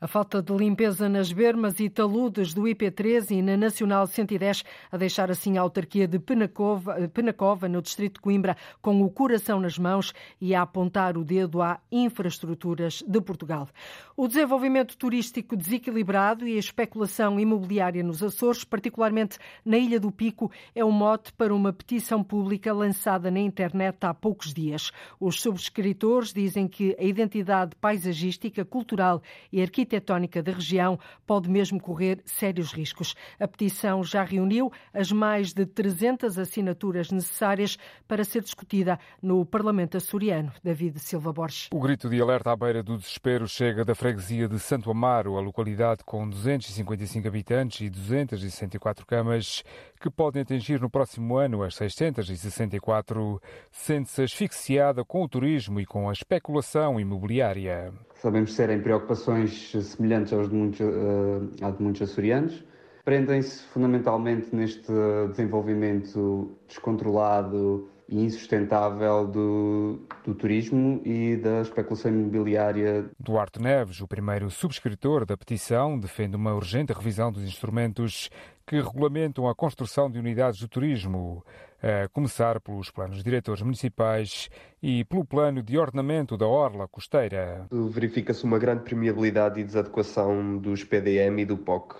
A 0.00 0.08
falta 0.08 0.42
de 0.42 0.52
limpeza 0.52 1.08
nas 1.08 1.32
bermas 1.32 1.78
e 1.78 1.88
taludes 1.88 2.52
do 2.52 2.62
IP13 2.62 3.30
e 3.30 3.42
na 3.42 3.56
Nacional 3.56 4.06
110 4.08 4.64
a 4.90 4.96
deixar 4.96 5.30
assim 5.30 5.56
a 5.56 5.60
autarquia 5.60 6.08
de 6.08 6.18
Penacova, 6.18 7.08
Penacova, 7.08 7.68
no 7.68 7.80
distrito 7.80 8.14
de 8.14 8.20
Coimbra, 8.20 8.56
com 8.82 9.00
o 9.02 9.08
coração 9.08 9.60
nas 9.60 9.78
mãos 9.78 10.12
e 10.40 10.52
a 10.52 10.62
apontar 10.62 11.16
o 11.16 11.24
dedo 11.24 11.62
à 11.62 11.78
infraestruturas 11.92 13.04
de 13.06 13.20
Portugal. 13.20 13.68
O 14.16 14.26
desenvolvimento 14.26 14.96
turístico 14.96 15.56
desequilibrado 15.56 16.46
e 16.46 16.56
a 16.56 16.60
especulação 16.60 17.38
imobiliária 17.38 18.02
nos 18.02 18.22
Açores, 18.22 18.64
particularmente 18.64 19.38
na 19.64 19.78
Ilha 19.78 20.00
do 20.00 20.10
Pico, 20.10 20.50
é 20.74 20.84
o 20.84 20.88
um 20.88 20.92
mote 20.92 21.32
para 21.32 21.54
uma 21.54 21.72
petição 21.72 22.22
pública 22.22 22.72
lançada 22.72 23.30
na 23.30 23.40
internet 23.40 23.96
há 24.02 24.12
poucos 24.12 24.52
dias. 24.52 24.90
Os 25.20 25.40
subscritores 25.40 26.32
dizem 26.32 26.66
que 26.66 26.96
a 26.98 27.04
identidade 27.04 27.76
paisagística, 27.76 28.64
cultural 28.64 29.22
e 29.52 29.62
arquitetónica 29.62 29.83
arquitetónica 29.84 30.42
da 30.42 30.52
região 30.52 30.98
pode 31.26 31.48
mesmo 31.48 31.80
correr 31.80 32.20
sérios 32.24 32.72
riscos. 32.72 33.14
A 33.38 33.46
petição 33.46 34.02
já 34.02 34.24
reuniu 34.24 34.72
as 34.92 35.12
mais 35.12 35.52
de 35.52 35.66
300 35.66 36.38
assinaturas 36.38 37.10
necessárias 37.10 37.76
para 38.08 38.24
ser 38.24 38.42
discutida 38.42 38.98
no 39.22 39.44
Parlamento 39.44 39.96
açoriano. 39.96 40.52
David 40.62 40.98
Silva 40.98 41.32
Borges. 41.32 41.68
O 41.72 41.80
grito 41.80 42.08
de 42.08 42.20
alerta 42.20 42.50
à 42.50 42.56
beira 42.56 42.82
do 42.82 42.96
desespero 42.96 43.46
chega 43.46 43.84
da 43.84 43.94
freguesia 43.94 44.48
de 44.48 44.58
Santo 44.58 44.90
Amaro, 44.90 45.36
a 45.36 45.40
localidade 45.40 46.02
com 46.04 46.28
255 46.28 47.28
habitantes 47.28 47.80
e 47.82 47.90
264 47.90 49.06
camas, 49.06 49.62
que 50.04 50.10
podem 50.10 50.42
atingir 50.42 50.82
no 50.82 50.90
próximo 50.90 51.38
ano 51.38 51.62
as 51.62 51.76
664, 51.76 53.40
sente-se 53.72 54.22
asfixiada 54.22 55.02
com 55.02 55.24
o 55.24 55.28
turismo 55.28 55.80
e 55.80 55.86
com 55.86 56.10
a 56.10 56.12
especulação 56.12 57.00
imobiliária. 57.00 57.90
Sabemos 58.16 58.52
serem 58.52 58.82
preocupações 58.82 59.72
semelhantes 59.72 60.34
aos 60.34 60.50
de 60.50 60.54
muitos, 60.54 60.80
uh, 60.80 61.72
de 61.72 61.82
muitos 61.82 62.02
açorianos. 62.02 62.62
Prendem-se 63.02 63.62
fundamentalmente 63.68 64.54
neste 64.54 64.92
desenvolvimento 65.30 66.54
descontrolado 66.68 67.88
e 68.08 68.22
insustentável 68.22 69.26
do, 69.26 70.00
do, 70.24 70.34
turismo 70.34 71.00
e 71.04 71.36
da 71.36 71.62
especulação 71.62 72.10
imobiliária. 72.12 73.10
Duarte 73.18 73.60
Neves, 73.60 74.00
o 74.00 74.06
primeiro 74.06 74.50
subscritor 74.50 75.24
da 75.24 75.36
petição, 75.36 75.98
defende 75.98 76.36
uma 76.36 76.54
urgente 76.54 76.92
revisão 76.92 77.32
dos 77.32 77.42
instrumentos 77.42 78.28
que 78.66 78.80
regulamentam 78.80 79.48
a 79.48 79.54
construção 79.54 80.10
de 80.10 80.18
unidades 80.18 80.58
de 80.58 80.68
turismo, 80.68 81.44
a 81.82 82.08
começar 82.08 82.60
pelos 82.60 82.90
planos 82.90 83.22
diretores 83.22 83.62
municipais 83.62 84.48
e 84.82 85.04
pelo 85.04 85.24
plano 85.24 85.62
de 85.62 85.76
ordenamento 85.78 86.36
da 86.36 86.46
orla 86.46 86.88
costeira. 86.88 87.66
Verifica-se 87.70 88.44
uma 88.44 88.58
grande 88.58 88.84
permeabilidade 88.84 89.60
e 89.60 89.64
desadequação 89.64 90.56
dos 90.56 90.82
PDM 90.82 91.40
e 91.40 91.44
do 91.44 91.58
POC. 91.58 91.96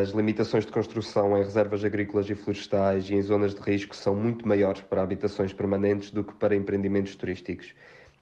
As 0.00 0.10
limitações 0.10 0.64
de 0.64 0.70
construção 0.70 1.36
em 1.36 1.42
reservas 1.42 1.84
agrícolas 1.84 2.30
e 2.30 2.34
florestais 2.36 3.10
e 3.10 3.14
em 3.14 3.22
zonas 3.22 3.56
de 3.56 3.60
risco 3.60 3.96
são 3.96 4.14
muito 4.14 4.46
maiores 4.46 4.82
para 4.82 5.02
habitações 5.02 5.52
permanentes 5.52 6.12
do 6.12 6.22
que 6.22 6.32
para 6.34 6.54
empreendimentos 6.54 7.16
turísticos 7.16 7.74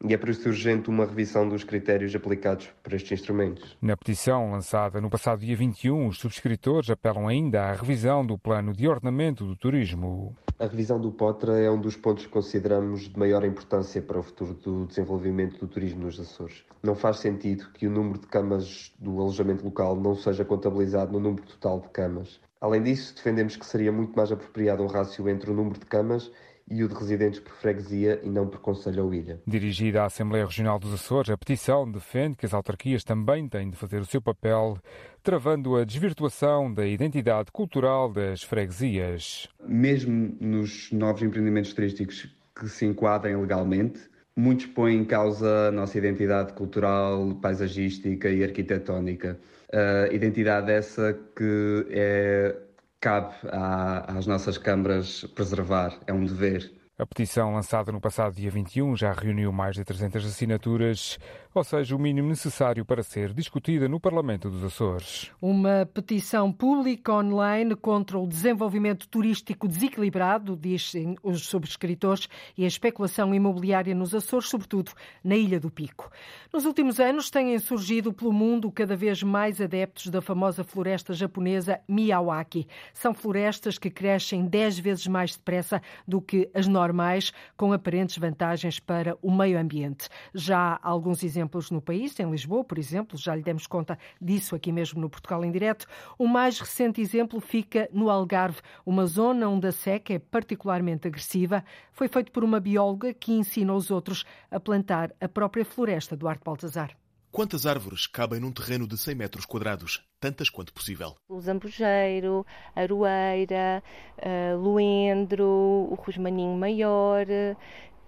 e 0.05 0.15
é 0.15 0.19
por 0.19 0.29
isso 0.29 0.49
urgente 0.49 0.91
uma 0.91 1.05
revisão 1.05 1.49
dos 1.49 1.65
critérios 1.65 2.15
aplicados 2.15 2.69
para 2.83 2.97
estes 2.97 3.13
instrumentos. 3.13 3.77
Na 3.81 3.97
petição 3.97 4.51
lançada 4.51 5.01
no 5.01 5.09
passado 5.09 5.41
dia 5.41 5.57
21, 5.57 6.09
os 6.09 6.19
subscritores 6.19 6.91
apelam 6.91 7.29
ainda 7.29 7.63
à 7.63 7.73
revisão 7.73 8.25
do 8.25 8.37
plano 8.37 8.73
de 8.73 8.89
ordenamento 8.89 9.45
do 9.45 9.57
turismo. 9.57 10.37
A 10.59 10.67
revisão 10.67 11.01
do 11.01 11.11
POTRA 11.11 11.59
é 11.59 11.71
um 11.71 11.81
dos 11.81 11.97
pontos 11.97 12.27
que 12.27 12.33
consideramos 12.33 13.09
de 13.09 13.19
maior 13.19 13.45
importância 13.45 14.01
para 14.01 14.19
o 14.19 14.23
futuro 14.23 14.55
do 14.55 14.87
desenvolvimento 14.87 15.59
do 15.59 15.67
turismo 15.67 16.03
nos 16.05 16.21
Açores. 16.21 16.65
Não 16.83 16.95
faz 16.95 17.19
sentido 17.19 17.69
que 17.75 17.87
o 17.87 17.91
número 17.91 18.21
de 18.21 18.27
camas 18.27 18.93
do 18.99 19.21
alojamento 19.21 19.65
local 19.65 19.97
não 19.97 20.15
seja 20.15 20.45
contabilizado 20.45 21.13
no 21.13 21.21
número 21.21 21.45
total 21.45 21.81
de 21.81 21.89
camas. 21.89 22.41
Além 22.61 22.83
disso, 22.83 23.15
defendemos 23.17 23.57
que 23.57 23.67
seria 23.67 23.91
muito 23.91 24.15
mais 24.15 24.31
apropriado 24.31 24.85
um 24.85 24.87
rácio 24.87 25.29
entre 25.29 25.51
o 25.51 25.55
número 25.55 25.81
de 25.81 25.87
camas 25.87 26.31
e 26.71 26.83
o 26.83 26.89
de 26.89 26.95
residentes 26.95 27.41
por 27.41 27.53
freguesia 27.55 28.21
e 28.23 28.31
não 28.31 28.47
por 28.47 28.61
conselho 28.61 29.05
ou 29.05 29.15
ilha. 29.15 29.41
Dirigida 29.47 30.03
à 30.03 30.07
Assembleia 30.07 30.45
Regional 30.45 30.79
dos 30.79 30.93
Açores, 30.93 31.31
a 31.31 31.37
petição 31.37 31.91
defende 31.91 32.37
que 32.37 32.47
as 32.47 32.55
autarquias 32.55 33.05
também 33.05 33.49
têm 33.49 33.71
de 33.71 33.77
fazer 33.77 34.01
o 34.01 34.07
seu 34.07 34.21
papel, 34.21 34.79
travando 35.23 35.77
a 35.77 35.85
desvirtuação 35.85 36.73
da 36.73 36.87
identidade 36.87 37.51
cultural 37.53 38.13
das 38.13 38.43
freguesias. 38.43 39.49
Mesmo 39.67 40.37
nos 40.41 40.91
novos 40.93 41.23
empreendimentos 41.23 41.73
turísticos 41.73 42.29
que 42.59 42.69
se 42.69 42.87
enquadrem 42.87 43.37
legalmente, 43.37 44.01
muitos 44.37 44.67
põem 44.67 44.99
em 44.99 45.05
causa 45.05 45.69
a 45.69 45.71
nossa 45.71 45.99
identidade 45.99 46.53
cultural, 46.53 47.35
paisagística 47.41 48.31
e 48.31 48.43
arquitetónica. 48.43 49.39
Uh, 49.69 50.15
identidade 50.15 50.71
essa 50.71 51.19
que 51.35 51.87
é 51.91 52.55
cabe 53.03 53.35
à, 53.51 54.17
às 54.17 54.27
nossas 54.27 54.57
câmaras 54.57 55.25
preservar, 55.35 55.99
é 56.07 56.13
um 56.13 56.25
dever. 56.25 56.73
A 56.97 57.05
petição 57.05 57.53
lançada 57.53 57.91
no 57.91 58.01
passado 58.01 58.35
dia 58.35 58.51
21 58.51 58.95
já 58.95 59.13
reuniu 59.13 59.53
mais 59.53 59.75
de 59.75 59.85
300 59.85 60.25
assinaturas 60.25 61.19
ou 61.55 61.63
seja, 61.63 61.95
o 61.95 61.99
mínimo 61.99 62.29
necessário 62.29 62.85
para 62.85 63.03
ser 63.03 63.35
discutida 63.35 63.87
no 63.89 64.01
Parlamento 64.01 64.49
dos 64.49 64.65
Açores. 64.65 65.31
Uma 65.41 65.87
petição 65.93 66.51
pública 66.51 67.13
online 67.13 67.77
contra 67.77 68.19
o 68.19 68.27
desenvolvimento 68.27 69.07
turístico 69.07 69.69
desequilibrado, 69.69 70.57
dizem 70.57 71.17
os 71.23 71.47
subscritores, 71.47 72.27
e 72.57 72.65
a 72.65 72.69
especulação 72.69 73.35
imobiliária 73.35 73.95
nos 73.95 74.15
Açores, 74.15 74.49
sobretudo 74.49 74.93
na 75.23 75.37
Ilha 75.37 75.61
do 75.61 75.71
Pico. 75.71 76.11
Nos 76.53 76.65
últimos 76.65 76.99
anos 76.99 77.29
têm 77.29 77.59
surgido 77.59 78.13
pelo 78.13 78.33
mundo 78.33 78.71
cada 78.71 78.97
vez 78.97 79.23
mais 79.23 79.61
adeptos 79.61 80.09
da 80.09 80.23
famosa 80.23 80.65
floresta 80.65 81.13
japonesa 81.13 81.81
Miyawaki. 81.87 82.67
São 82.95 83.13
florestas 83.13 83.79
que 83.79 83.91
crescem 83.91 84.47
10 84.47 84.79
vezes 84.79 85.07
mais 85.07 85.37
depressa 85.37 85.83
do 86.09 86.21
que 86.21 86.49
as 86.55 86.67
normais, 86.67 87.33
com 87.57 87.73
aparentes 87.73 88.17
vantagens 88.17 88.81
para 88.81 89.17
o 89.21 89.31
meio 89.31 89.59
ambiente. 89.59 90.09
Já 90.35 90.79
há 90.83 90.89
alguns 90.89 91.23
exemplos 91.23 91.42
exemplos 91.43 91.71
no 91.71 91.83
país, 91.83 92.19
em 92.21 92.31
Lisboa, 92.31 92.63
por 92.63 92.79
exemplo, 92.79 93.19
já 93.19 93.35
lhe 93.35 93.43
demos 93.43 93.67
conta 93.67 93.99
disso 94.21 94.55
aqui 94.55 94.71
mesmo 94.71 95.01
no 95.01 95.11
Portugal 95.11 95.45
em 95.45 95.51
Direto. 95.51 95.87
O 96.17 96.27
mais 96.27 96.61
recente 96.61 97.01
exemplo 97.01 97.41
fica 97.41 97.89
no 97.93 98.09
Algarve, 98.09 98.61
uma 98.87 99.07
zona 99.07 99.49
onde 99.49 99.67
a 99.67 99.73
seca 99.73 100.15
é 100.15 100.19
particularmente 100.19 101.09
agressiva. 101.09 101.65
Foi 101.93 102.07
feito 102.09 102.31
por 102.31 102.45
uma 102.45 102.61
bióloga 102.61 103.13
que 103.13 103.33
ensina 103.33 103.75
os 103.75 103.91
outros 103.91 104.25
a 104.51 104.61
plantar 104.61 105.13
a 105.21 105.29
própria 105.29 105.65
floresta 105.65 106.17
do 106.17 106.29
Arte 106.29 106.45
Baltazar. 106.45 106.97
Quantas 107.33 107.65
árvores 107.65 108.07
cabem 108.07 108.39
num 108.39 108.53
terreno 108.53 108.87
de 108.87 108.99
100 108.99 109.15
metros 109.15 109.47
quadrados? 109.47 110.07
Tantas 110.21 110.51
quanto 110.51 110.71
possível. 110.71 111.17
O 111.27 111.41
zambujeiro, 111.41 112.45
a 112.77 112.83
aroeira, 112.83 113.83
a 114.19 114.55
luendro, 114.55 115.47
o 115.47 115.95
rosmaninho 115.95 116.55
maior, 116.59 117.25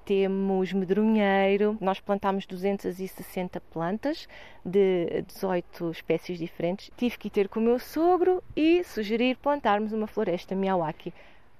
temos 0.04 0.73
medronheiro, 0.73 1.76
nós 1.80 2.00
plantámos 2.00 2.46
260 2.46 3.61
plantas 3.61 4.28
de 4.64 5.23
18 5.26 5.90
espécies 5.90 6.38
diferentes. 6.38 6.90
Tive 6.96 7.18
que 7.18 7.28
ir 7.28 7.30
ter 7.30 7.49
com 7.49 7.61
o 7.61 7.62
meu 7.62 7.78
sogro 7.78 8.42
e 8.56 8.84
sugerir 8.84 9.37
plantarmos 9.37 9.92
uma 9.92 10.06
floresta 10.06 10.54
Miyawaki. 10.54 11.12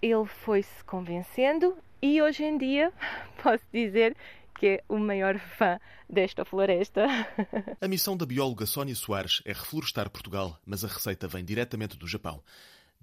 Ele 0.03 0.27
foi-se 0.27 0.85
convencendo 0.85 1.77
e 2.03 2.21
hoje 2.21 2.45
em 2.45 2.59
dia 2.59 2.93
posso 3.43 3.65
dizer 3.73 4.15
que 4.59 4.67
é 4.67 4.85
o 4.89 4.99
maior 4.99 5.39
fã 5.39 5.81
desta 6.09 6.45
floresta. 6.45 7.07
A 7.81 7.89
missão 7.89 8.17
da 8.17 8.25
bióloga 8.25 8.67
Sónia 8.67 8.95
Soares 8.95 9.43
é 9.45 9.53
reflorestar 9.53 10.09
Portugal, 10.11 10.59
mas 10.65 10.85
a 10.85 10.89
receita 10.89 11.27
vem 11.27 11.45
diretamente 11.45 11.97
do 11.97 12.07
Japão. 12.07 12.43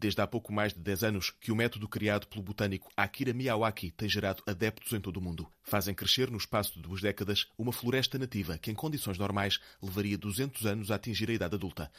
Desde 0.01 0.19
há 0.19 0.25
pouco 0.25 0.51
mais 0.51 0.73
de 0.73 0.79
10 0.79 1.03
anos 1.03 1.29
que 1.29 1.51
o 1.51 1.55
método 1.55 1.87
criado 1.87 2.25
pelo 2.25 2.41
botânico 2.41 2.89
Akira 2.97 3.33
Miyawaki 3.33 3.91
tem 3.91 4.09
gerado 4.09 4.41
adeptos 4.47 4.91
em 4.93 4.99
todo 4.99 5.17
o 5.17 5.21
mundo. 5.21 5.47
Fazem 5.61 5.93
crescer, 5.93 6.31
no 6.31 6.39
espaço 6.39 6.73
de 6.73 6.81
duas 6.81 7.01
décadas, 7.01 7.45
uma 7.55 7.71
floresta 7.71 8.17
nativa 8.17 8.57
que, 8.57 8.71
em 8.71 8.73
condições 8.73 9.19
normais, 9.19 9.59
levaria 9.79 10.17
200 10.17 10.65
anos 10.65 10.89
a 10.89 10.95
atingir 10.95 11.29
a 11.29 11.33
idade 11.33 11.53
adulta. 11.53 11.91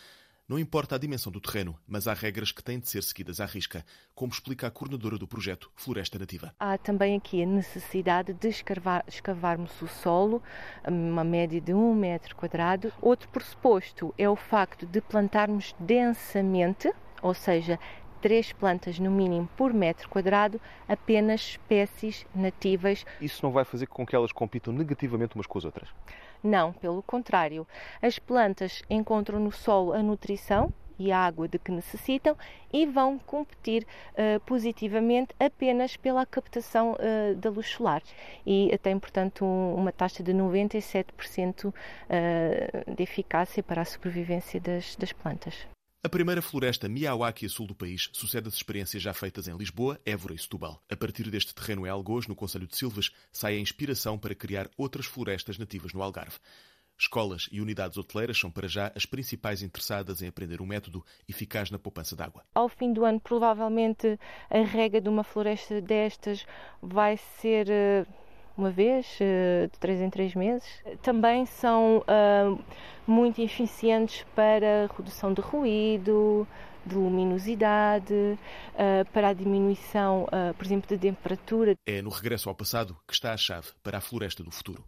Não 0.49 0.59
importa 0.59 0.97
a 0.97 0.99
dimensão 0.99 1.31
do 1.31 1.41
terreno, 1.41 1.79
mas 1.87 2.09
há 2.09 2.13
regras 2.13 2.51
que 2.51 2.61
têm 2.61 2.81
de 2.81 2.91
ser 2.91 3.05
seguidas 3.05 3.39
à 3.39 3.47
risca, 3.47 3.87
como 4.17 4.33
explica 4.33 4.67
a 4.67 4.71
coordenadora 4.73 5.17
do 5.17 5.29
projeto 5.29 5.71
Floresta 5.77 6.19
Nativa. 6.19 6.53
Há 6.59 6.77
também 6.77 7.17
aqui 7.17 7.41
a 7.41 7.47
necessidade 7.47 8.33
de 8.33 8.49
escavar, 8.49 9.05
escavarmos 9.07 9.81
o 9.81 9.87
solo, 9.87 10.43
uma 10.85 11.23
média 11.23 11.61
de 11.61 11.73
um 11.73 11.95
metro 11.95 12.35
quadrado. 12.35 12.93
Outro 13.01 13.29
pressuposto 13.29 14.13
é 14.19 14.29
o 14.29 14.35
facto 14.35 14.87
de 14.87 15.01
plantarmos 15.01 15.73
densamente 15.79 16.93
ou 17.23 17.33
seja, 17.33 17.79
três 18.21 18.53
plantas 18.53 18.99
no 18.99 19.11
mínimo 19.11 19.49
por 19.57 19.75
metro 19.75 20.09
quadrado, 20.09 20.61
apenas 20.89 21.41
espécies 21.41 22.27
nativas. 22.35 23.05
Isso 23.21 23.45
não 23.45 23.53
vai 23.53 23.65
fazer 23.65 23.87
com 23.87 24.07
que 24.07 24.15
elas 24.15 24.33
compitam 24.33 24.73
negativamente 24.73 25.35
umas 25.35 25.47
com 25.47 25.59
as 25.59 25.65
outras? 25.65 25.89
Não, 26.43 26.73
pelo 26.73 27.03
contrário. 27.03 27.67
As 28.01 28.19
plantas 28.19 28.83
encontram 28.89 29.39
no 29.39 29.53
solo 29.53 29.93
a 29.93 30.03
nutrição 30.03 30.73
e 30.99 31.11
a 31.11 31.19
água 31.19 31.49
de 31.49 31.59
que 31.59 31.73
necessitam 31.73 32.37
e 32.73 32.87
vão 32.87 33.19
competir 33.19 33.85
uh, 34.13 34.39
positivamente 34.41 35.35
apenas 35.39 35.97
pela 35.97 36.25
captação 36.25 36.93
uh, 36.93 37.35
da 37.37 37.51
luz 37.51 37.69
solar. 37.69 38.03
E 38.47 38.77
tem, 38.83 38.99
portanto, 38.99 39.45
um, 39.45 39.75
uma 39.75 39.91
taxa 39.91 40.23
de 40.23 40.33
97% 40.33 41.67
uh, 41.67 41.73
de 42.95 43.03
eficácia 43.03 43.63
para 43.63 43.83
a 43.83 43.85
sobrevivência 43.85 44.61
das, 44.61 44.95
das 44.97 45.13
plantas. 45.13 45.67
A 46.05 46.09
primeira 46.09 46.43
floresta 46.43 46.89
Miyawaki 46.89 47.47
a 47.47 47.49
sul 47.49 47.65
do 47.65 47.77
país 47.77 48.11
sucede 48.13 48.49
as 48.49 48.55
experiências 48.55 49.01
já 49.01 49.15
feitas 49.15 49.47
em 49.47 49.57
Lisboa, 49.57 50.01
Évora 50.05 50.35
e 50.35 50.39
Setúbal. 50.39 50.83
A 50.91 50.97
partir 50.97 51.31
deste 51.31 51.55
terreno 51.55 51.87
em 51.87 51.91
Algoz, 51.91 52.27
no 52.27 52.35
Conselho 52.35 52.67
de 52.67 52.77
Silves, 52.77 53.13
sai 53.31 53.55
a 53.55 53.61
inspiração 53.61 54.19
para 54.19 54.35
criar 54.35 54.69
outras 54.77 55.07
florestas 55.07 55.59
nativas 55.59 55.93
no 55.93 56.03
Algarve. 56.03 56.41
Escolas 56.99 57.49
e 57.53 57.61
unidades 57.61 57.97
hoteleiras 57.97 58.37
são 58.37 58.51
para 58.51 58.67
já 58.67 58.91
as 58.97 59.07
principais 59.07 59.63
interessadas 59.63 60.21
em 60.23 60.27
aprender 60.27 60.61
um 60.61 60.67
método 60.67 61.05
eficaz 61.29 61.71
na 61.71 61.79
poupança 61.79 62.17
de 62.17 62.23
água. 62.25 62.45
Ao 62.53 62.69
fim 62.69 62.93
do 62.93 63.05
ano, 63.05 63.21
provavelmente 63.21 64.19
a 64.51 64.59
rega 64.59 65.01
de 65.01 65.09
uma 65.09 65.23
floresta 65.23 65.81
destas 65.81 66.45
vai 66.83 67.17
ser 67.17 67.71
eh, 67.71 68.07
uma 68.57 68.71
vez, 68.71 69.19
eh, 69.21 69.69
de 69.73 69.79
três 69.79 70.01
em 70.01 70.11
três 70.11 70.35
meses. 70.35 70.67
Também 71.03 71.47
são 71.47 71.99
uh, 71.99 72.65
muito 73.07 73.41
eficientes 73.41 74.25
para 74.35 74.89
redução 74.97 75.33
de 75.33 75.41
ruído, 75.41 76.47
de 76.85 76.95
luminosidade, 76.95 78.15
uh, 78.15 79.11
para 79.13 79.29
a 79.29 79.33
diminuição, 79.33 80.25
uh, 80.25 80.55
por 80.55 80.65
exemplo, 80.65 80.89
de 80.89 80.99
temperatura. 80.99 81.75
É 81.87 82.03
no 82.03 82.11
regresso 82.11 82.49
ao 82.49 82.55
passado 82.55 82.97
que 83.07 83.15
está 83.15 83.33
a 83.33 83.37
chave 83.37 83.69
para 83.83 83.99
a 83.99 84.01
floresta 84.01 84.43
do 84.43 84.51
futuro. 84.51 84.85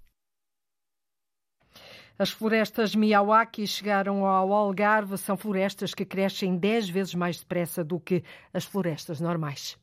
As 2.17 2.31
florestas 2.31 2.95
Miyawaki 2.95 3.67
chegaram 3.67 4.25
ao 4.25 4.53
Algarve. 4.53 5.19
São 5.19 5.37
florestas 5.37 5.93
que 5.95 6.05
crescem 6.05 6.57
10 6.57 6.89
vezes 6.89 7.15
mais 7.15 7.39
depressa 7.39 7.83
do 7.83 7.99
que 7.99 8.23
as 8.53 8.65
florestas 8.65 9.21
normais. 9.21 9.77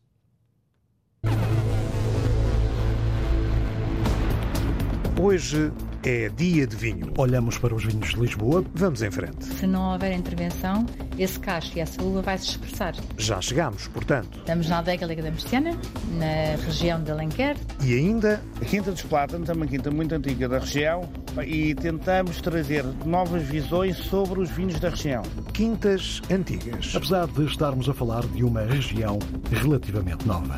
Hoje 5.22 5.72
é 6.04 6.30
dia 6.30 6.66
de 6.66 6.76
vinho. 6.76 7.14
Olhamos 7.16 7.56
para 7.56 7.76
os 7.76 7.86
vinhos 7.86 8.10
de 8.10 8.20
Lisboa, 8.20 8.66
vamos 8.74 9.04
em 9.04 9.12
frente. 9.12 9.46
Se 9.46 9.68
não 9.68 9.94
houver 9.94 10.18
intervenção, 10.18 10.84
esse 11.16 11.40
cacho 11.40 11.78
e 11.78 11.80
essa 11.80 12.02
uva 12.02 12.24
vai 12.24 12.40
se 12.40 12.50
expressar. 12.50 12.96
Já 13.20 13.40
chegamos, 13.40 13.88
portanto. 13.88 14.40
Estamos 14.40 14.68
na 14.68 14.80
adega 14.80 15.06
Liga 15.06 15.22
da 15.22 15.30
Murciana, 15.30 15.78
na 16.18 16.56
região 16.66 17.04
de 17.04 17.12
Alenquer. 17.12 17.56
E 17.84 17.94
ainda... 17.94 18.42
A 18.60 18.66
Quinta 18.66 18.92
dos 18.92 19.04
Plátanos 19.04 19.48
é 19.48 19.54
uma 19.54 19.68
quinta 19.68 19.92
muito 19.92 20.16
antiga 20.16 20.50
da 20.50 20.58
região 20.58 21.08
e 21.46 21.76
tentamos 21.76 22.42
trazer 22.42 22.84
novas 23.06 23.44
visões 23.44 23.98
sobre 23.98 24.40
os 24.40 24.50
vinhos 24.50 24.80
da 24.80 24.90
região. 24.90 25.22
Quintas 25.54 26.20
antigas. 26.32 26.94
Apesar 26.96 27.28
de 27.28 27.46
estarmos 27.46 27.88
a 27.88 27.94
falar 27.94 28.26
de 28.26 28.44
uma 28.44 28.62
região 28.62 29.20
relativamente 29.52 30.26
nova. 30.28 30.56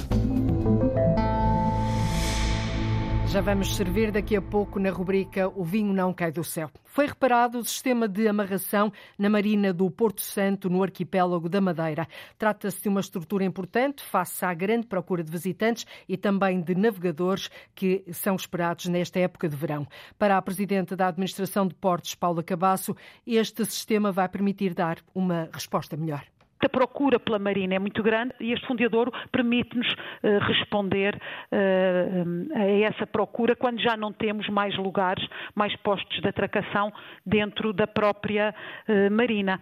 Já 3.33 3.41
vamos 3.41 3.75
servir 3.75 4.11
daqui 4.11 4.35
a 4.35 4.41
pouco 4.43 4.77
na 4.77 4.91
rubrica 4.91 5.49
O 5.55 5.63
Vinho 5.63 5.91
Não 5.91 6.13
Cai 6.13 6.31
do 6.31 6.43
Céu. 6.43 6.69
Foi 6.83 7.07
reparado 7.07 7.57
o 7.57 7.65
sistema 7.65 8.07
de 8.07 8.27
amarração 8.27 8.93
na 9.17 9.27
Marina 9.27 9.73
do 9.73 9.89
Porto 9.89 10.21
Santo, 10.21 10.69
no 10.69 10.83
arquipélago 10.83 11.49
da 11.49 11.59
Madeira. 11.59 12.07
Trata-se 12.37 12.83
de 12.83 12.89
uma 12.89 12.99
estrutura 12.99 13.43
importante 13.43 14.03
face 14.03 14.45
à 14.45 14.53
grande 14.53 14.85
procura 14.85 15.23
de 15.23 15.31
visitantes 15.31 15.83
e 16.07 16.15
também 16.15 16.61
de 16.61 16.75
navegadores 16.75 17.49
que 17.73 18.03
são 18.11 18.35
esperados 18.35 18.85
nesta 18.85 19.17
época 19.17 19.49
de 19.49 19.55
verão. 19.55 19.87
Para 20.19 20.37
a 20.37 20.41
Presidente 20.43 20.95
da 20.95 21.07
Administração 21.07 21.67
de 21.67 21.73
Portos, 21.73 22.13
Paula 22.13 22.43
Cabasso, 22.43 22.95
este 23.25 23.65
sistema 23.65 24.11
vai 24.11 24.29
permitir 24.29 24.75
dar 24.75 24.99
uma 25.15 25.49
resposta 25.51 25.97
melhor. 25.97 26.23
A 26.65 26.69
procura 26.69 27.19
pela 27.19 27.39
marina 27.39 27.76
é 27.76 27.80
muito 27.80 28.02
grande 28.04 28.34
e 28.39 28.52
este 28.52 28.65
fundeadouro 28.67 29.12
permite-nos 29.32 29.88
uh, 29.91 30.39
responder 30.47 31.15
uh, 31.15 32.58
a 32.58 32.65
essa 32.82 33.06
procura 33.06 33.56
quando 33.56 33.82
já 33.82 33.95
não 33.97 34.12
temos 34.12 34.47
mais 34.49 34.76
lugares, 34.78 35.26
mais 35.56 35.76
postos 35.78 36.21
de 36.21 36.28
atracação 36.28 36.91
dentro 37.26 37.73
da 37.73 37.88
própria 37.88 38.54
uh, 38.88 39.12
marina. 39.12 39.60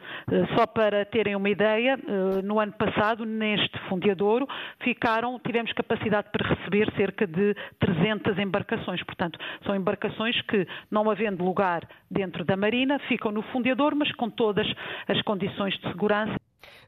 só 0.56 0.66
para 0.66 1.06
terem 1.06 1.36
uma 1.36 1.50
ideia, 1.50 1.98
no 2.44 2.60
ano 2.60 2.74
passado, 2.74 3.26
neste 3.26 3.78
fundeadouro, 3.90 4.48
ficaram, 4.80 5.40
tivemos 5.40 5.72
capacidade 5.74 6.30
para 6.32 6.56
receber 6.56 6.92
cerca 6.96 7.28
de 7.28 7.56
300 7.80 8.38
embarcações. 8.40 9.04
Portanto, 9.04 9.40
são 9.66 9.76
embarcações 9.76 10.40
que, 10.44 10.68
não 10.90 11.10
havendo 11.10 11.44
lugar 11.44 11.88
dentro 12.10 12.44
da 12.44 12.56
marina, 12.56 13.00
ficam 13.08 13.32
no 13.32 13.42
fundeador, 13.44 13.96
mas 13.96 14.12
com 14.14 14.30
todas 14.30 14.68
as 15.08 15.22
condições 15.22 15.74
de 15.80 15.88
segurança. 15.88 16.41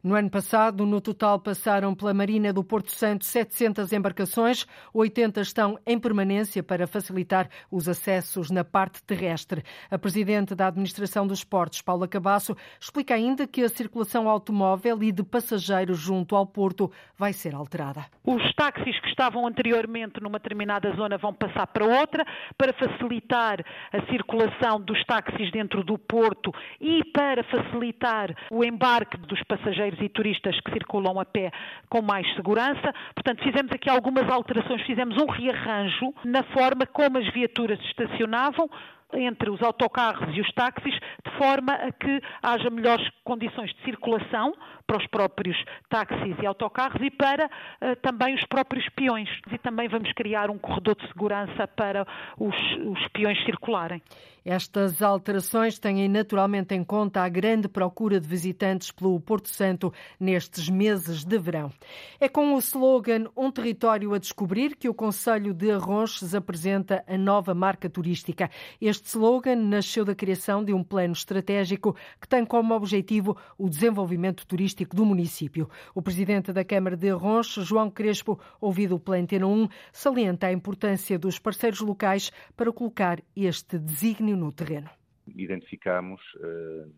No 0.04 0.16
ano 0.16 0.30
passado, 0.30 0.86
no 0.86 1.00
total, 1.00 1.40
passaram 1.40 1.96
pela 1.96 2.14
Marina 2.14 2.52
do 2.52 2.62
Porto 2.62 2.92
Santo 2.92 3.24
700 3.24 3.94
embarcações, 3.94 4.68
80 4.94 5.40
estão 5.40 5.80
em 5.88 5.98
permanência 5.98 6.62
para 6.62 6.86
facilitar 6.86 7.48
os 7.72 7.88
acessos 7.88 8.52
na 8.52 8.66
parte 8.66 9.02
terrestre. 9.02 9.64
A 9.90 9.98
Presidente 9.98 10.54
da 10.56 10.68
Administração 10.68 11.26
dos 11.26 11.46
Portos, 11.46 11.82
Paula 11.82 12.06
Cabasso, 12.06 12.54
explica 12.82 13.16
ainda 13.16 13.48
que 13.48 13.64
a 13.64 13.70
circulação 13.70 14.28
automóvel 14.28 15.02
e 15.02 15.10
de 15.10 15.24
passageiros 15.24 16.00
junto 16.00 16.36
ao 16.36 16.46
Porto 16.46 16.92
vai 17.18 17.32
ser 17.32 17.56
alterada. 17.56 18.04
Os 18.26 18.54
táxis 18.56 19.00
que 19.00 19.08
estavam 19.08 19.48
anteriormente 19.48 20.22
numa 20.22 20.38
determinada 20.38 20.94
zona 20.98 21.18
vão 21.18 21.34
passar 21.34 21.68
para 21.68 21.86
outra, 21.86 22.26
para 22.58 22.74
facilitar 22.74 23.64
a 23.94 24.06
circulação 24.12 24.82
dos 24.82 25.02
táxis 25.06 25.50
dentro 25.50 25.82
do 25.82 25.98
Porto 25.98 26.52
e 26.82 27.06
para 27.14 27.42
facilitar 27.46 28.36
o 28.52 28.66
embarque 28.66 29.16
dos 29.16 29.42
passageiros 29.44 29.93
passageiros 29.94 30.02
e 30.02 30.10
turistas 30.10 30.60
que 30.62 30.72
circulam 30.72 31.20
a 31.20 31.26
pé 31.26 31.52
com 31.90 32.02
mais 32.02 32.28
segurança. 32.36 32.94
Portanto, 33.14 33.44
fizemos 33.44 33.72
aqui 33.72 33.90
algumas 33.90 34.30
alterações, 34.30 34.82
fizemos 34.84 35.16
um 35.18 35.26
rearranjo 35.26 36.14
na 36.26 36.44
forma 36.44 36.86
como 36.86 37.18
as 37.18 37.32
viaturas 37.34 37.80
estacionavam, 37.82 38.70
entre 39.16 39.50
os 39.52 39.62
autocarros 39.62 40.36
e 40.36 40.42
os 40.42 40.52
táxis, 40.54 40.94
de 40.94 41.38
forma 41.38 41.74
a 41.74 41.92
que 41.92 42.20
haja 42.42 42.70
melhores 42.72 43.08
condições 43.24 43.72
de 43.72 43.84
circulação 43.84 44.54
para 44.94 44.98
os 44.98 45.08
próprios 45.08 45.58
táxis 45.90 46.38
e 46.40 46.46
autocarros 46.46 47.02
e 47.02 47.10
para 47.10 47.46
uh, 47.46 47.96
também 48.02 48.36
os 48.36 48.46
próprios 48.46 48.88
peões. 48.90 49.30
E 49.52 49.58
também 49.58 49.88
vamos 49.88 50.12
criar 50.14 50.52
um 50.52 50.58
corredor 50.58 50.96
de 50.96 51.08
segurança 51.08 51.68
para 51.68 52.06
os, 52.38 52.56
os 52.86 53.08
peões 53.08 53.44
circularem. 53.44 54.02
Estas 54.46 55.02
alterações 55.02 55.80
têm 55.80 56.10
naturalmente 56.10 56.76
em 56.76 56.84
conta 56.84 57.22
a 57.22 57.30
grande 57.30 57.70
procura 57.70 58.20
de 58.20 58.28
visitantes 58.28 58.92
pelo 58.92 59.18
Porto 59.18 59.48
Santo 59.48 59.94
nestes 60.20 60.68
meses 60.68 61.24
de 61.24 61.38
verão. 61.40 61.72
É 62.20 62.28
com 62.28 62.54
o 62.54 62.60
slogan 62.60 63.30
Um 63.38 63.50
Território 63.50 64.14
a 64.14 64.18
Descobrir 64.18 64.76
que 64.76 64.90
o 64.90 64.94
Conselho 64.94 65.54
de 65.54 65.72
Arronches 65.72 66.36
apresenta 66.36 67.06
a 67.08 67.18
nova 67.18 67.54
marca 67.54 67.90
turística. 67.90 68.50
Este 68.82 69.08
slogan 69.08 69.56
nasceu 69.56 70.04
da 70.04 70.14
criação 70.14 70.62
de 70.62 70.74
um 70.74 70.84
plano 70.84 71.14
estratégico 71.14 71.96
que 72.20 72.28
tem 72.28 72.46
como 72.46 72.76
objetivo 72.76 73.38
o 73.58 73.70
desenvolvimento 73.70 74.46
turístico 74.46 74.83
do 74.92 75.06
município. 75.06 75.70
O 75.94 76.02
presidente 76.02 76.52
da 76.52 76.64
Câmara 76.64 76.98
de 76.98 77.10
Arronches, 77.10 77.66
João 77.66 77.90
Crespo, 77.90 78.40
ouvido 78.60 79.00
pela 79.00 79.18
Antena 79.18 79.48
1, 79.48 79.68
salienta 79.92 80.48
a 80.48 80.52
importância 80.52 81.18
dos 81.18 81.40
parceiros 81.40 81.80
locais 81.80 82.32
para 82.56 82.72
colocar 82.72 83.20
este 83.36 83.78
desígnio 83.78 84.36
no 84.36 84.52
terreno. 84.52 84.90
Identificamos 85.28 86.22
uh, 86.36 86.92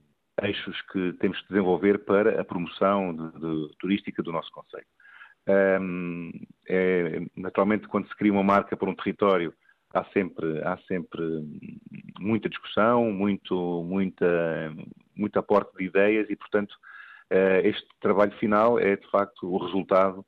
eixos 0.44 0.82
que 0.92 1.14
temos 1.20 1.38
de 1.42 1.48
desenvolver 1.50 2.00
para 2.06 2.42
a 2.42 2.44
promoção 2.44 3.14
de, 3.14 3.40
de, 3.40 3.78
turística 3.78 4.22
do 4.24 4.32
nosso 4.32 4.52
Conselho. 4.52 4.86
Um, 5.48 6.32
é, 6.68 7.22
naturalmente, 7.36 7.88
quando 7.88 8.08
se 8.08 8.16
cria 8.16 8.32
uma 8.32 8.44
marca 8.44 8.76
para 8.76 8.90
um 8.90 8.96
território, 8.96 9.54
há 9.94 10.04
sempre, 10.06 10.62
há 10.64 10.78
sempre 10.88 11.22
muita 12.20 12.50
discussão, 12.50 13.12
muito, 13.12 13.84
muita, 13.84 14.74
muito 15.16 15.40
aporte 15.40 15.76
de 15.78 15.86
ideias 15.86 16.30
e, 16.30 16.36
portanto, 16.36 16.76
este 17.64 17.88
trabalho 18.00 18.32
final 18.34 18.80
é, 18.80 18.96
de 18.96 19.10
facto, 19.10 19.52
o 19.52 19.58
resultado 19.58 20.26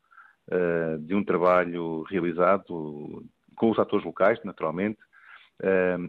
uh, 0.51 0.97
de 0.99 1.13
um 1.13 1.23
trabalho 1.23 2.03
realizado 2.03 3.23
com 3.55 3.71
os 3.71 3.79
atores 3.79 4.05
locais, 4.05 4.39
naturalmente, 4.43 4.99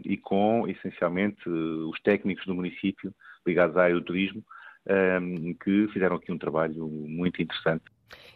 e 0.05 0.15
com, 0.15 0.67
essencialmente, 0.67 1.49
os 1.49 1.99
técnicos 2.01 2.45
do 2.45 2.53
município 2.53 3.11
ligados 3.43 3.75
ao 3.75 3.81
aeroturismo, 3.81 4.43
que 5.63 5.87
fizeram 5.91 6.17
aqui 6.17 6.31
um 6.31 6.37
trabalho 6.37 6.87
muito 6.87 7.41
interessante. 7.41 7.85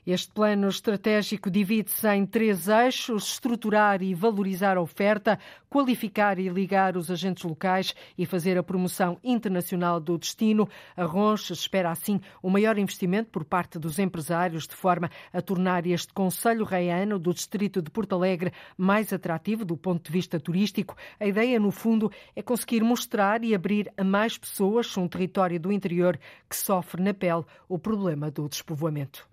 Este 0.05 0.33
plano 0.33 0.67
estratégico 0.67 1.49
divide-se 1.49 2.05
em 2.09 2.25
três 2.25 2.67
eixos: 2.67 3.33
estruturar 3.33 4.03
e 4.03 4.13
valorizar 4.13 4.75
a 4.75 4.81
oferta, 4.81 5.39
qualificar 5.69 6.37
e 6.37 6.49
ligar 6.49 6.97
os 6.97 7.09
agentes 7.09 7.43
locais 7.43 7.95
e 8.17 8.25
fazer 8.25 8.57
a 8.57 8.63
promoção 8.63 9.17
internacional 9.23 10.01
do 10.01 10.17
destino. 10.17 10.67
A 10.95 11.05
Ronche 11.05 11.53
espera 11.53 11.89
assim 11.89 12.19
um 12.43 12.49
maior 12.49 12.77
investimento 12.77 13.29
por 13.29 13.45
parte 13.45 13.79
dos 13.79 13.97
empresários, 13.97 14.67
de 14.67 14.75
forma 14.75 15.09
a 15.31 15.41
tornar 15.41 15.87
este 15.87 16.13
Conselho 16.13 16.65
Reiano 16.65 17.17
do 17.17 17.33
Distrito 17.33 17.81
de 17.81 17.89
Porto 17.89 18.13
Alegre 18.13 18.51
mais 18.77 19.13
atrativo 19.13 19.63
do 19.63 19.77
ponto 19.77 20.05
de 20.05 20.11
vista 20.11 20.39
turístico. 20.39 20.95
A 21.19 21.25
ideia, 21.25 21.59
no 21.59 21.71
fundo, 21.71 22.11
é 22.35 22.41
conseguir 22.41 22.83
mostrar 22.83 23.43
e 23.43 23.55
abrir 23.55 23.91
a 23.97 24.03
mais 24.03 24.37
pessoas 24.37 24.95
um 24.97 25.07
território 25.07 25.59
do 25.59 25.71
interior 25.71 26.19
que 26.49 26.55
sofre 26.55 27.01
na 27.01 27.13
pele 27.13 27.45
o 27.69 27.79
problema 27.79 28.29
do 28.29 28.49
despovoamento. 28.49 29.32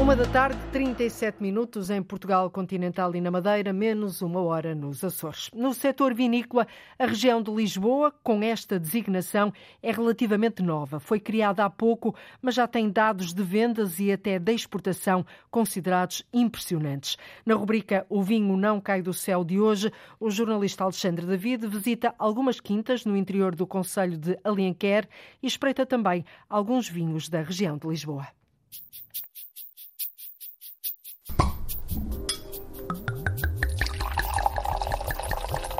Uma 0.00 0.16
da 0.16 0.24
tarde, 0.24 0.56
37 0.72 1.42
minutos 1.42 1.90
em 1.90 2.02
Portugal 2.02 2.50
continental 2.50 3.14
e 3.14 3.20
na 3.20 3.30
Madeira, 3.30 3.70
menos 3.70 4.22
uma 4.22 4.40
hora 4.40 4.74
nos 4.74 5.04
Açores. 5.04 5.50
No 5.52 5.74
setor 5.74 6.14
vinícola, 6.14 6.66
a 6.98 7.04
região 7.04 7.42
de 7.42 7.50
Lisboa, 7.50 8.10
com 8.22 8.42
esta 8.42 8.80
designação, 8.80 9.52
é 9.82 9.92
relativamente 9.92 10.62
nova. 10.62 10.98
Foi 10.98 11.20
criada 11.20 11.66
há 11.66 11.68
pouco, 11.68 12.14
mas 12.40 12.54
já 12.54 12.66
tem 12.66 12.88
dados 12.88 13.34
de 13.34 13.42
vendas 13.42 14.00
e 14.00 14.10
até 14.10 14.38
de 14.38 14.54
exportação 14.54 15.24
considerados 15.50 16.24
impressionantes. 16.32 17.18
Na 17.44 17.54
rubrica 17.54 18.06
O 18.08 18.22
Vinho 18.22 18.56
Não 18.56 18.80
Cai 18.80 19.02
do 19.02 19.12
Céu 19.12 19.44
de 19.44 19.60
hoje, 19.60 19.92
o 20.18 20.30
jornalista 20.30 20.82
Alexandre 20.82 21.26
David 21.26 21.66
visita 21.66 22.14
algumas 22.18 22.58
quintas 22.58 23.04
no 23.04 23.14
interior 23.14 23.54
do 23.54 23.66
Conselho 23.66 24.16
de 24.16 24.38
Alienquer 24.42 25.06
e 25.42 25.46
espreita 25.46 25.84
também 25.84 26.24
alguns 26.48 26.88
vinhos 26.88 27.28
da 27.28 27.42
região 27.42 27.76
de 27.76 27.86
Lisboa. 27.86 28.39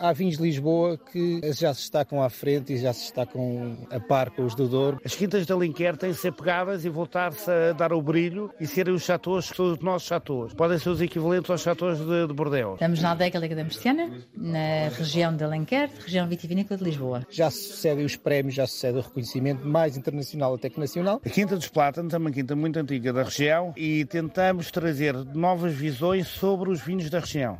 há 0.00 0.12
vinhos 0.12 0.36
de 0.36 0.42
Lisboa 0.42 0.98
que 0.98 1.40
já 1.52 1.72
se 1.74 1.80
destacam 1.80 2.22
à 2.22 2.30
frente 2.30 2.72
e 2.72 2.78
já 2.78 2.92
se 2.92 3.02
destacam 3.02 3.76
a 3.90 4.00
par 4.00 4.30
com 4.30 4.44
os 4.44 4.54
do 4.54 4.66
Douro. 4.66 5.00
As 5.04 5.14
quintas 5.14 5.46
da 5.46 5.54
Alenquer 5.54 5.96
têm 5.96 6.10
de 6.10 6.16
ser 6.16 6.32
pegadas 6.32 6.84
e 6.84 6.88
voltar-se 6.88 7.50
a 7.50 7.72
dar 7.72 7.92
o 7.92 8.02
brilho 8.02 8.50
e 8.58 8.66
serem 8.66 8.94
os 8.94 9.02
chatores 9.02 9.50
que 9.50 9.56
são 9.56 9.72
os 9.72 9.78
nossos 9.80 10.08
chatores. 10.08 10.54
Podem 10.54 10.78
ser 10.78 10.88
os 10.88 11.00
equivalentes 11.00 11.50
aos 11.50 11.60
chatores 11.60 11.98
de, 11.98 12.26
de 12.26 12.32
Bordeaux. 12.32 12.74
Estamos 12.74 13.02
na 13.02 13.12
Adega 13.12 13.40
da 13.40 13.64
Murciana, 13.64 14.10
na 14.36 14.88
região 14.96 15.36
de 15.36 15.44
Alenquer, 15.44 15.90
região 16.04 16.26
vitivinícola 16.26 16.78
de 16.78 16.84
Lisboa. 16.84 17.26
Já 17.30 17.50
sucedem 17.50 18.04
os 18.04 18.16
prémios, 18.16 18.54
já 18.54 18.66
sucede 18.66 18.98
o 18.98 19.02
reconhecimento 19.02 19.66
mais 19.66 19.96
internacional 19.96 20.54
até 20.54 20.70
que 20.70 20.80
nacional. 20.80 21.20
A 21.24 21.28
Quinta 21.28 21.56
dos 21.56 21.68
Plátanos 21.68 22.14
é 22.14 22.18
uma 22.18 22.30
quinta 22.30 22.56
muito 22.56 22.78
antiga 22.78 23.12
da 23.12 23.22
região 23.22 23.72
e 23.76 24.04
tentamos 24.06 24.70
trazer 24.70 25.14
novas 25.34 25.74
visões 25.74 26.28
sobre 26.28 26.70
os 26.70 26.80
vinhos 26.80 27.10
da 27.10 27.20
região. 27.20 27.58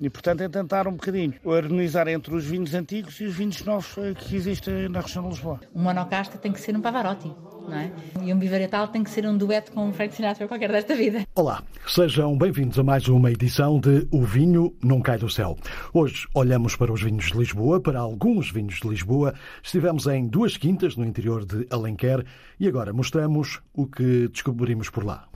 E, 0.00 0.10
portanto, 0.10 0.42
é 0.42 0.48
tentar 0.48 0.86
um 0.86 0.92
bocadinho 0.92 1.34
harmonizar 1.46 2.08
entre 2.08 2.34
os 2.34 2.44
vinhos 2.44 2.74
antigos 2.74 3.20
e 3.20 3.24
os 3.24 3.34
vinhos 3.34 3.64
novos 3.64 3.94
que 4.18 4.36
existem 4.36 4.88
na 4.88 5.00
região 5.00 5.24
de 5.24 5.30
Lisboa. 5.30 5.60
Um 5.74 5.82
monocasca 5.82 6.38
tem 6.38 6.52
que 6.52 6.60
ser 6.60 6.76
um 6.76 6.80
Pavarotti. 6.80 7.32
Não 7.68 7.74
é? 7.74 7.90
E 8.22 8.32
um 8.32 8.38
bivarietal 8.38 8.88
tem 8.88 9.02
que 9.02 9.08
ser 9.08 9.26
um 9.26 9.36
dueto 9.38 9.72
com 9.72 9.88
um 9.88 9.92
Frank 9.92 10.14
Sinatra 10.14 10.46
qualquer 10.46 10.70
desta 10.70 10.94
vida. 10.94 11.26
Olá, 11.34 11.62
sejam 11.86 12.36
bem-vindos 12.36 12.78
a 12.78 12.82
mais 12.82 13.08
uma 13.08 13.30
edição 13.30 13.80
de 13.80 14.06
O 14.10 14.22
Vinho 14.22 14.74
Não 14.82 15.00
Cai 15.00 15.16
do 15.16 15.30
Céu. 15.30 15.56
Hoje 15.92 16.28
olhamos 16.34 16.76
para 16.76 16.92
os 16.92 17.02
vinhos 17.02 17.26
de 17.26 17.38
Lisboa, 17.38 17.80
para 17.80 18.00
alguns 18.00 18.50
vinhos 18.50 18.80
de 18.80 18.86
Lisboa. 18.86 19.34
Estivemos 19.62 20.06
em 20.06 20.28
duas 20.28 20.58
quintas 20.58 20.94
no 20.94 21.06
interior 21.06 21.46
de 21.46 21.66
Alenquer 21.70 22.24
e 22.60 22.68
agora 22.68 22.92
mostramos 22.92 23.62
o 23.72 23.86
que 23.86 24.28
descobrimos 24.28 24.90
por 24.90 25.04
lá. 25.04 25.26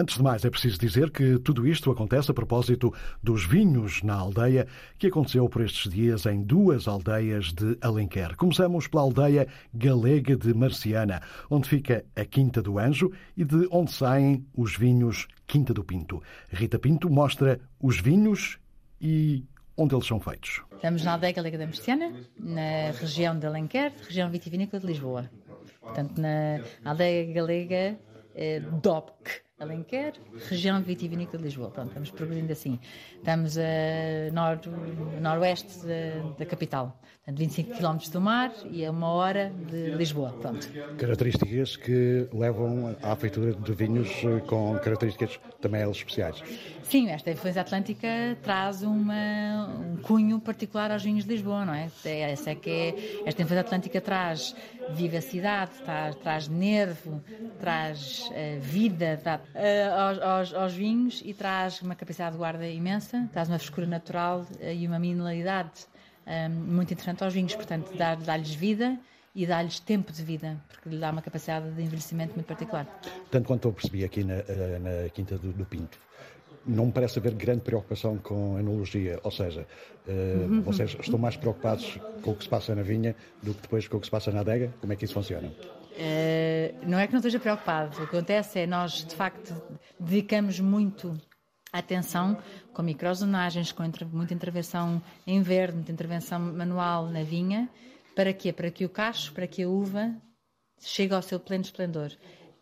Antes 0.00 0.16
de 0.16 0.22
mais, 0.22 0.42
é 0.46 0.48
preciso 0.48 0.78
dizer 0.78 1.10
que 1.10 1.38
tudo 1.40 1.68
isto 1.68 1.90
acontece 1.90 2.30
a 2.30 2.34
propósito 2.34 2.90
dos 3.22 3.44
vinhos 3.44 4.02
na 4.02 4.14
aldeia, 4.14 4.66
que 4.98 5.08
aconteceu 5.08 5.46
por 5.46 5.60
estes 5.60 5.92
dias 5.92 6.24
em 6.24 6.42
duas 6.42 6.88
aldeias 6.88 7.52
de 7.52 7.76
Alenquer. 7.82 8.34
Começamos 8.34 8.88
pela 8.88 9.02
aldeia 9.02 9.46
galega 9.74 10.34
de 10.38 10.54
Marciana, 10.54 11.20
onde 11.50 11.68
fica 11.68 12.02
a 12.16 12.24
Quinta 12.24 12.62
do 12.62 12.78
Anjo 12.78 13.12
e 13.36 13.44
de 13.44 13.68
onde 13.70 13.92
saem 13.92 14.46
os 14.56 14.74
vinhos 14.74 15.28
Quinta 15.46 15.74
do 15.74 15.84
Pinto. 15.84 16.22
Rita 16.50 16.78
Pinto 16.78 17.10
mostra 17.10 17.60
os 17.78 18.00
vinhos 18.00 18.58
e 19.02 19.44
onde 19.76 19.94
eles 19.94 20.06
são 20.06 20.18
feitos. 20.18 20.62
Estamos 20.76 21.04
na 21.04 21.12
aldeia 21.12 21.34
galega 21.34 21.58
de 21.58 21.66
Marciana, 21.66 22.10
na 22.38 22.90
região 22.98 23.38
de 23.38 23.46
Alenquer, 23.46 23.92
região 24.08 24.30
vitivinícola 24.30 24.80
de 24.80 24.86
Lisboa. 24.86 25.30
Portanto, 25.78 26.18
na 26.18 26.90
aldeia 26.90 27.30
galega 27.34 27.98
eh, 28.34 28.60
DOPC 28.60 29.49
Alenquer, 29.60 30.14
região 30.48 30.80
vitivinícola 30.80 31.36
de 31.36 31.44
Lisboa. 31.44 31.70
Pronto, 31.70 31.88
estamos 31.88 32.10
progredindo 32.10 32.50
assim. 32.50 32.80
Estamos 33.18 33.58
a 33.58 34.32
nor 34.32 34.58
noroeste 35.20 35.86
da, 35.86 36.38
da 36.38 36.46
capital. 36.46 36.98
Portanto, 37.18 37.38
25 37.38 37.76
km 37.76 38.10
do 38.10 38.20
mar 38.22 38.52
e 38.70 38.84
a 38.86 38.90
uma 38.90 39.08
hora 39.08 39.52
de 39.70 39.90
Lisboa. 39.90 40.32
Pronto. 40.40 40.66
Características 40.96 41.76
que 41.76 42.26
levam 42.32 42.96
à 43.02 43.14
feitura 43.14 43.52
de 43.52 43.72
vinhos 43.74 44.08
eh, 44.24 44.40
com 44.46 44.78
características 44.78 45.38
também 45.60 45.82
elas 45.82 45.98
especiais. 45.98 46.42
Sim, 46.82 47.10
esta 47.10 47.30
influência 47.30 47.60
atlântica 47.60 48.08
traz 48.42 48.82
uma, 48.82 49.68
um 49.78 49.98
cunho 49.98 50.40
particular 50.40 50.90
aos 50.90 51.04
vinhos 51.04 51.24
de 51.24 51.30
Lisboa, 51.30 51.64
não 51.66 51.74
é? 51.74 51.90
é 52.04 52.32
essa 52.32 52.50
é 52.50 52.54
que 52.54 52.70
é, 52.70 53.22
esta 53.26 53.42
influência 53.42 53.60
atlântica 53.60 54.00
traz 54.00 54.56
vivacidade, 54.90 55.72
traz, 55.84 56.16
traz 56.16 56.48
nervo, 56.48 57.22
traz 57.60 58.28
uh, 58.30 58.60
vida 58.60 59.20
dá, 59.22 59.40
aos, 59.96 60.18
aos, 60.18 60.54
aos, 60.54 60.72
vinhos 60.72 61.22
e 61.24 61.34
traz 61.34 61.82
uma 61.82 61.94
capacidade 61.94 62.32
de 62.32 62.38
guarda 62.38 62.66
imensa, 62.68 63.28
traz 63.32 63.48
uma 63.48 63.58
frescura 63.58 63.86
natural 63.86 64.40
uh, 64.40 64.64
e 64.64 64.86
uma 64.86 64.98
mineralidade 64.98 65.88
muito 66.48 66.92
interessante 66.92 67.24
aos 67.24 67.34
vinhos, 67.34 67.56
portanto, 67.56 67.90
dá-lhes 67.96 68.54
vida 68.54 68.96
e 69.34 69.46
dá-lhes 69.46 69.80
tempo 69.80 70.12
de 70.12 70.22
vida, 70.22 70.56
porque 70.68 70.88
lhe 70.88 70.98
dá 70.98 71.10
uma 71.10 71.22
capacidade 71.22 71.70
de 71.72 71.82
envelhecimento 71.82 72.34
muito 72.34 72.46
particular. 72.46 72.86
Tanto 73.30 73.46
quanto 73.46 73.66
eu 73.66 73.72
percebi 73.72 74.04
aqui 74.04 74.22
na, 74.22 74.36
na 74.36 75.08
Quinta 75.12 75.36
do, 75.36 75.52
do 75.52 75.64
Pinto, 75.64 75.98
não 76.66 76.86
me 76.86 76.92
parece 76.92 77.18
haver 77.18 77.34
grande 77.34 77.62
preocupação 77.62 78.18
com 78.18 78.56
a 78.56 78.60
enologia, 78.60 79.18
ou 79.22 79.30
seja, 79.30 79.66
uh, 80.06 80.62
vocês 80.62 80.96
estão 81.00 81.18
mais 81.18 81.36
preocupados 81.36 81.98
com 82.22 82.32
o 82.32 82.36
que 82.36 82.44
se 82.44 82.50
passa 82.50 82.74
na 82.74 82.82
vinha 82.82 83.16
do 83.42 83.54
que 83.54 83.62
depois 83.62 83.88
com 83.88 83.96
o 83.96 84.00
que 84.00 84.06
se 84.06 84.10
passa 84.10 84.30
na 84.30 84.40
adega? 84.40 84.72
Como 84.80 84.92
é 84.92 84.96
que 84.96 85.04
isso 85.04 85.14
funciona? 85.14 85.50
Uh, 86.00 86.88
não 86.88 86.98
é 86.98 87.06
que 87.06 87.12
não 87.12 87.18
esteja 87.18 87.38
preocupado, 87.38 87.90
o 87.90 87.96
que 88.08 88.16
acontece 88.16 88.60
é 88.60 88.66
nós, 88.66 89.04
de 89.04 89.14
facto, 89.14 89.54
dedicamos 89.98 90.58
muito 90.58 91.20
atenção 91.70 92.38
com 92.72 92.82
microzonagens, 92.82 93.70
com 93.70 93.82
muita 94.10 94.32
intervenção 94.32 95.02
em 95.26 95.42
verde, 95.42 95.74
muita 95.74 95.92
intervenção 95.92 96.40
manual 96.40 97.06
na 97.08 97.22
vinha, 97.22 97.68
para 98.16 98.32
quê? 98.32 98.50
Para 98.50 98.70
que 98.70 98.86
o 98.86 98.88
cacho, 98.88 99.32
para 99.34 99.46
que 99.46 99.62
a 99.62 99.68
uva 99.68 100.14
chegue 100.80 101.12
ao 101.12 101.20
seu 101.20 101.38
pleno 101.38 101.64
esplendor. 101.64 102.10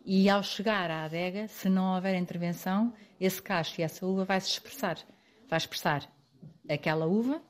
E 0.05 0.29
ao 0.29 0.43
chegar 0.43 0.91
à 0.91 1.05
adega, 1.05 1.47
se 1.47 1.69
não 1.69 1.95
houver 1.95 2.15
intervenção, 2.15 2.93
esse 3.19 3.41
cacho 3.41 3.79
e 3.79 3.83
essa 3.83 4.05
uva 4.05 4.25
vai 4.25 4.41
se 4.41 4.49
expressar. 4.49 4.97
Vai 5.47 5.57
expressar 5.57 6.03
aquela 6.67 7.05
uva 7.05 7.41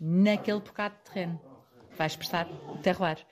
naquele 0.00 0.60
bocado 0.60 0.96
de 0.96 1.10
terreno. 1.12 1.40
Vai 1.96 2.06
expressar 2.08 2.48
terroir. 2.82 3.24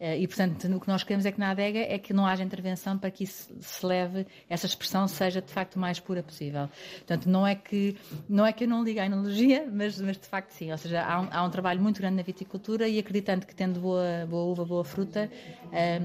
Eh, 0.00 0.20
e, 0.20 0.28
portanto, 0.28 0.64
o 0.76 0.80
que 0.80 0.86
nós 0.86 1.02
queremos 1.02 1.26
é 1.26 1.32
que 1.32 1.40
na 1.40 1.50
adega 1.50 1.80
é 1.80 1.98
que 1.98 2.12
não 2.12 2.24
haja 2.24 2.44
intervenção 2.44 2.96
para 2.96 3.10
que 3.10 3.24
isso 3.24 3.52
se 3.60 3.84
leve, 3.84 4.26
essa 4.48 4.66
expressão 4.66 5.08
seja 5.08 5.42
de 5.42 5.52
facto 5.52 5.78
mais 5.78 5.98
pura 5.98 6.22
possível. 6.22 6.68
Portanto, 6.98 7.28
não 7.28 7.46
é 7.46 7.54
que, 7.56 7.96
não 8.28 8.46
é 8.46 8.52
que 8.52 8.64
eu 8.64 8.68
não 8.68 8.84
ligue 8.84 9.00
à 9.00 9.06
enologia, 9.06 9.68
mas, 9.72 10.00
mas 10.00 10.16
de 10.16 10.26
facto 10.26 10.50
sim. 10.52 10.70
Ou 10.70 10.78
seja, 10.78 11.04
há 11.04 11.20
um, 11.20 11.28
há 11.30 11.44
um 11.44 11.50
trabalho 11.50 11.80
muito 11.80 11.98
grande 11.98 12.16
na 12.16 12.22
viticultura 12.22 12.86
e 12.88 12.98
acreditando 12.98 13.44
que 13.44 13.54
tendo 13.54 13.80
boa, 13.80 14.26
boa 14.28 14.44
uva, 14.44 14.64
boa 14.64 14.84
fruta, 14.84 15.28
ehm, 15.72 16.04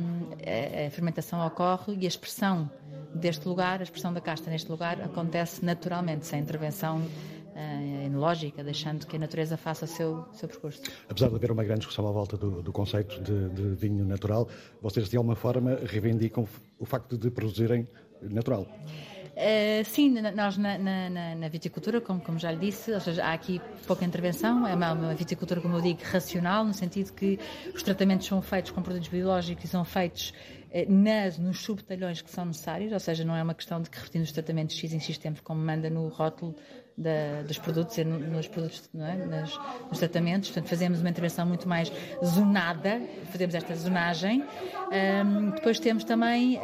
a, 0.83 0.87
a 0.87 0.89
fermentação 0.89 1.45
ocorre 1.45 1.95
e 1.99 2.05
a 2.05 2.07
expressão 2.07 2.69
deste 3.13 3.47
lugar, 3.47 3.79
a 3.79 3.83
expressão 3.83 4.11
da 4.11 4.19
casta 4.19 4.49
neste 4.49 4.71
lugar 4.71 4.99
acontece 5.01 5.63
naturalmente, 5.63 6.25
sem 6.25 6.39
intervenção 6.39 7.01
uh, 7.55 8.05
enológica, 8.05 8.63
deixando 8.63 9.05
que 9.07 9.15
a 9.15 9.19
natureza 9.19 9.57
faça 9.57 9.85
o 9.85 9.87
seu, 9.87 10.25
seu 10.33 10.47
percurso. 10.47 10.81
Apesar 11.09 11.29
de 11.29 11.35
haver 11.35 11.51
uma 11.51 11.63
grande 11.63 11.81
discussão 11.81 12.07
à 12.07 12.11
volta 12.11 12.37
do, 12.37 12.61
do 12.61 12.71
conceito 12.71 13.21
de, 13.21 13.49
de, 13.49 13.75
vinho 13.75 14.05
natural, 14.05 14.47
vocês 14.81 15.09
de 15.09 15.17
alguma 15.17 15.35
forma 15.35 15.79
reivindicam 15.85 16.47
o 16.79 16.85
facto 16.85 17.17
de 17.17 17.29
produzirem 17.29 17.87
natural. 18.21 18.67
Uh, 19.33 19.83
sim, 19.83 20.13
nós 20.35 20.57
na, 20.57 20.77
na, 20.77 21.35
na, 21.35 21.47
viticultura, 21.47 21.99
como, 21.99 22.21
como 22.21 22.37
já 22.37 22.51
lhe 22.51 22.59
disse, 22.59 22.99
seja, 23.01 23.25
há 23.25 23.33
aqui 23.33 23.59
pouca 23.87 24.05
intervenção, 24.05 24.67
é 24.67 24.75
uma, 24.75 24.93
uma, 24.93 25.15
viticultura, 25.15 25.59
como 25.59 25.77
eu 25.77 25.81
digo, 25.81 26.01
racional, 26.03 26.63
no 26.63 26.73
sentido 26.73 27.11
que 27.13 27.39
os 27.73 27.81
tratamentos 27.81 28.27
são 28.27 28.43
feitos 28.43 28.69
com 28.69 28.83
produtos 28.83 29.09
biológicos 29.09 29.65
e 29.65 29.67
são 29.67 29.83
feitos 29.83 30.35
eh, 30.69 30.85
nas, 30.87 31.39
nos 31.39 31.61
subtalhões 31.61 32.21
que 32.21 32.29
são 32.29 32.45
necessários, 32.45 32.93
ou 32.93 32.99
seja, 32.99 33.25
não 33.25 33.35
é 33.35 33.41
uma 33.41 33.55
questão 33.55 33.81
de 33.81 33.89
que 33.89 33.97
repetimos 33.97 34.29
os 34.29 34.33
tratamentos 34.33 34.75
X 34.75 34.93
em 34.93 34.99
X 34.99 35.17
tempo, 35.17 35.41
como 35.43 35.59
manda 35.59 35.89
no 35.89 36.07
rótulo 36.09 36.55
da, 36.97 37.41
dos 37.43 37.57
produtos, 37.57 37.97
nos 37.97 38.47
produtos, 38.47 38.89
é? 38.95 39.25
Nas, 39.25 39.59
nos 39.89 39.99
tratamentos. 39.99 40.49
Portanto, 40.49 40.69
fazemos 40.69 40.99
uma 40.99 41.09
intervenção 41.09 41.45
muito 41.45 41.67
mais 41.67 41.91
zonada, 42.23 43.01
fazemos 43.31 43.55
esta 43.55 43.75
zonagem. 43.75 44.43
Um, 45.23 45.51
depois 45.51 45.79
temos 45.79 46.03
também. 46.03 46.59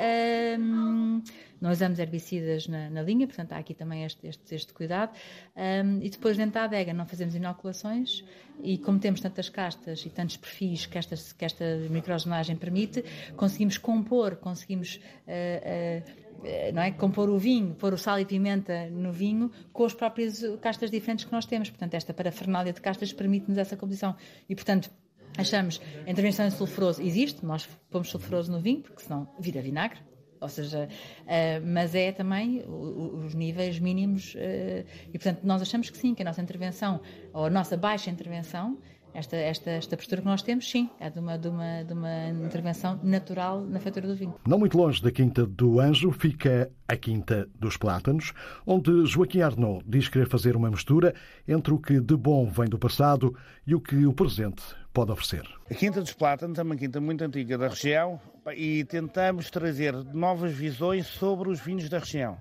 Um, 0.59 1.21
não 1.61 1.71
usamos 1.71 1.99
herbicidas 1.99 2.67
na, 2.67 2.89
na, 2.89 3.01
linha, 3.01 3.27
portanto 3.27 3.51
há 3.51 3.57
aqui 3.57 3.73
também 3.73 4.05
este, 4.05 4.25
este, 4.25 4.55
este 4.55 4.73
cuidado. 4.73 5.11
Um, 5.55 6.01
e 6.01 6.09
depois 6.09 6.37
dentro 6.37 6.53
da 6.53 6.63
adega 6.63 6.93
não 6.93 7.05
fazemos 7.05 7.35
inoculações 7.35 8.23
e 8.63 8.77
como 8.77 8.99
temos 8.99 9.19
tantas 9.19 9.49
castas 9.49 10.05
e 10.05 10.09
tantos 10.09 10.37
perfis 10.37 10.85
que 10.85 10.97
esta, 10.97 11.15
que 11.37 11.45
esta 11.45 11.65
microzonagem 11.89 12.55
permite, 12.55 13.03
conseguimos 13.35 13.77
compor, 13.77 14.37
conseguimos 14.37 15.01
uh, 15.27 16.11
uh, 16.15 16.28
não 16.73 16.81
é? 16.81 16.91
compor 16.91 17.29
o 17.29 17.37
vinho, 17.37 17.75
pôr 17.75 17.93
o 17.93 17.97
sal 17.97 18.19
e 18.19 18.25
pimenta 18.25 18.89
no 18.89 19.11
vinho 19.11 19.51
com 19.71 19.85
as 19.85 19.93
próprias 19.93 20.43
castas 20.61 20.91
diferentes 20.91 21.25
que 21.25 21.31
nós 21.31 21.45
temos. 21.45 21.69
Portanto, 21.69 21.93
esta 21.93 22.13
parafernália 22.13 22.73
de 22.73 22.81
castas 22.81 23.13
permite-nos 23.13 23.57
essa 23.57 23.75
composição. 23.75 24.15
E, 24.47 24.55
portanto, 24.55 24.89
achamos 25.37 25.81
a 26.05 26.09
intervenção 26.09 26.45
em 26.45 26.51
sulfuroso 26.51 27.01
existe, 27.01 27.45
nós 27.45 27.67
pomos 27.89 28.09
sulfuroso 28.09 28.51
no 28.51 28.59
vinho, 28.59 28.81
porque 28.81 29.01
senão 29.01 29.27
vira 29.39 29.61
vinagre, 29.61 29.99
ou 30.41 30.47
seja, 30.47 30.87
uh, 30.87 31.65
mas 31.65 31.93
é 31.93 32.11
também 32.11 32.63
os 32.67 33.33
níveis 33.33 33.79
mínimos 33.79 34.35
uh, 34.35 34.85
e 35.09 35.19
portanto 35.19 35.43
nós 35.43 35.61
achamos 35.61 35.89
que 35.89 35.97
sim, 35.97 36.15
que 36.15 36.21
a 36.21 36.25
nossa 36.25 36.41
intervenção 36.41 37.01
ou 37.33 37.45
a 37.45 37.49
nossa 37.49 37.75
baixa 37.75 38.09
intervenção 38.09 38.77
esta, 39.13 39.35
esta, 39.35 39.71
esta 39.71 39.97
postura 39.97 40.21
que 40.21 40.27
nós 40.27 40.41
temos, 40.41 40.69
sim, 40.69 40.89
é 40.99 41.09
de 41.09 41.19
uma, 41.19 41.37
de, 41.37 41.47
uma, 41.47 41.83
de 41.83 41.93
uma 41.93 42.29
intervenção 42.29 42.99
natural 43.03 43.61
na 43.61 43.79
feitura 43.79 44.07
do 44.07 44.15
vinho. 44.15 44.35
Não 44.47 44.59
muito 44.59 44.77
longe 44.77 45.01
da 45.01 45.11
Quinta 45.11 45.45
do 45.45 45.79
Anjo 45.79 46.11
fica 46.11 46.71
a 46.87 46.95
Quinta 46.95 47.47
dos 47.55 47.77
Plátanos, 47.77 48.33
onde 48.65 49.05
Joaquim 49.05 49.41
Arnaud 49.41 49.83
diz 49.87 50.07
querer 50.07 50.27
fazer 50.27 50.55
uma 50.55 50.69
mistura 50.69 51.13
entre 51.47 51.73
o 51.73 51.79
que 51.79 51.99
de 51.99 52.15
bom 52.15 52.49
vem 52.49 52.67
do 52.67 52.79
passado 52.79 53.35
e 53.65 53.75
o 53.75 53.81
que 53.81 54.05
o 54.05 54.13
presente 54.13 54.63
pode 54.93 55.11
oferecer. 55.11 55.43
A 55.69 55.73
Quinta 55.73 56.01
dos 56.01 56.13
Plátanos 56.13 56.57
é 56.57 56.63
uma 56.63 56.75
quinta 56.75 56.99
muito 56.99 57.23
antiga 57.23 57.57
da 57.57 57.67
região 57.67 58.19
e 58.55 58.83
tentamos 58.85 59.49
trazer 59.49 59.93
novas 60.13 60.51
visões 60.51 61.07
sobre 61.07 61.49
os 61.49 61.59
vinhos 61.59 61.87
da 61.89 61.99
região. 61.99 62.37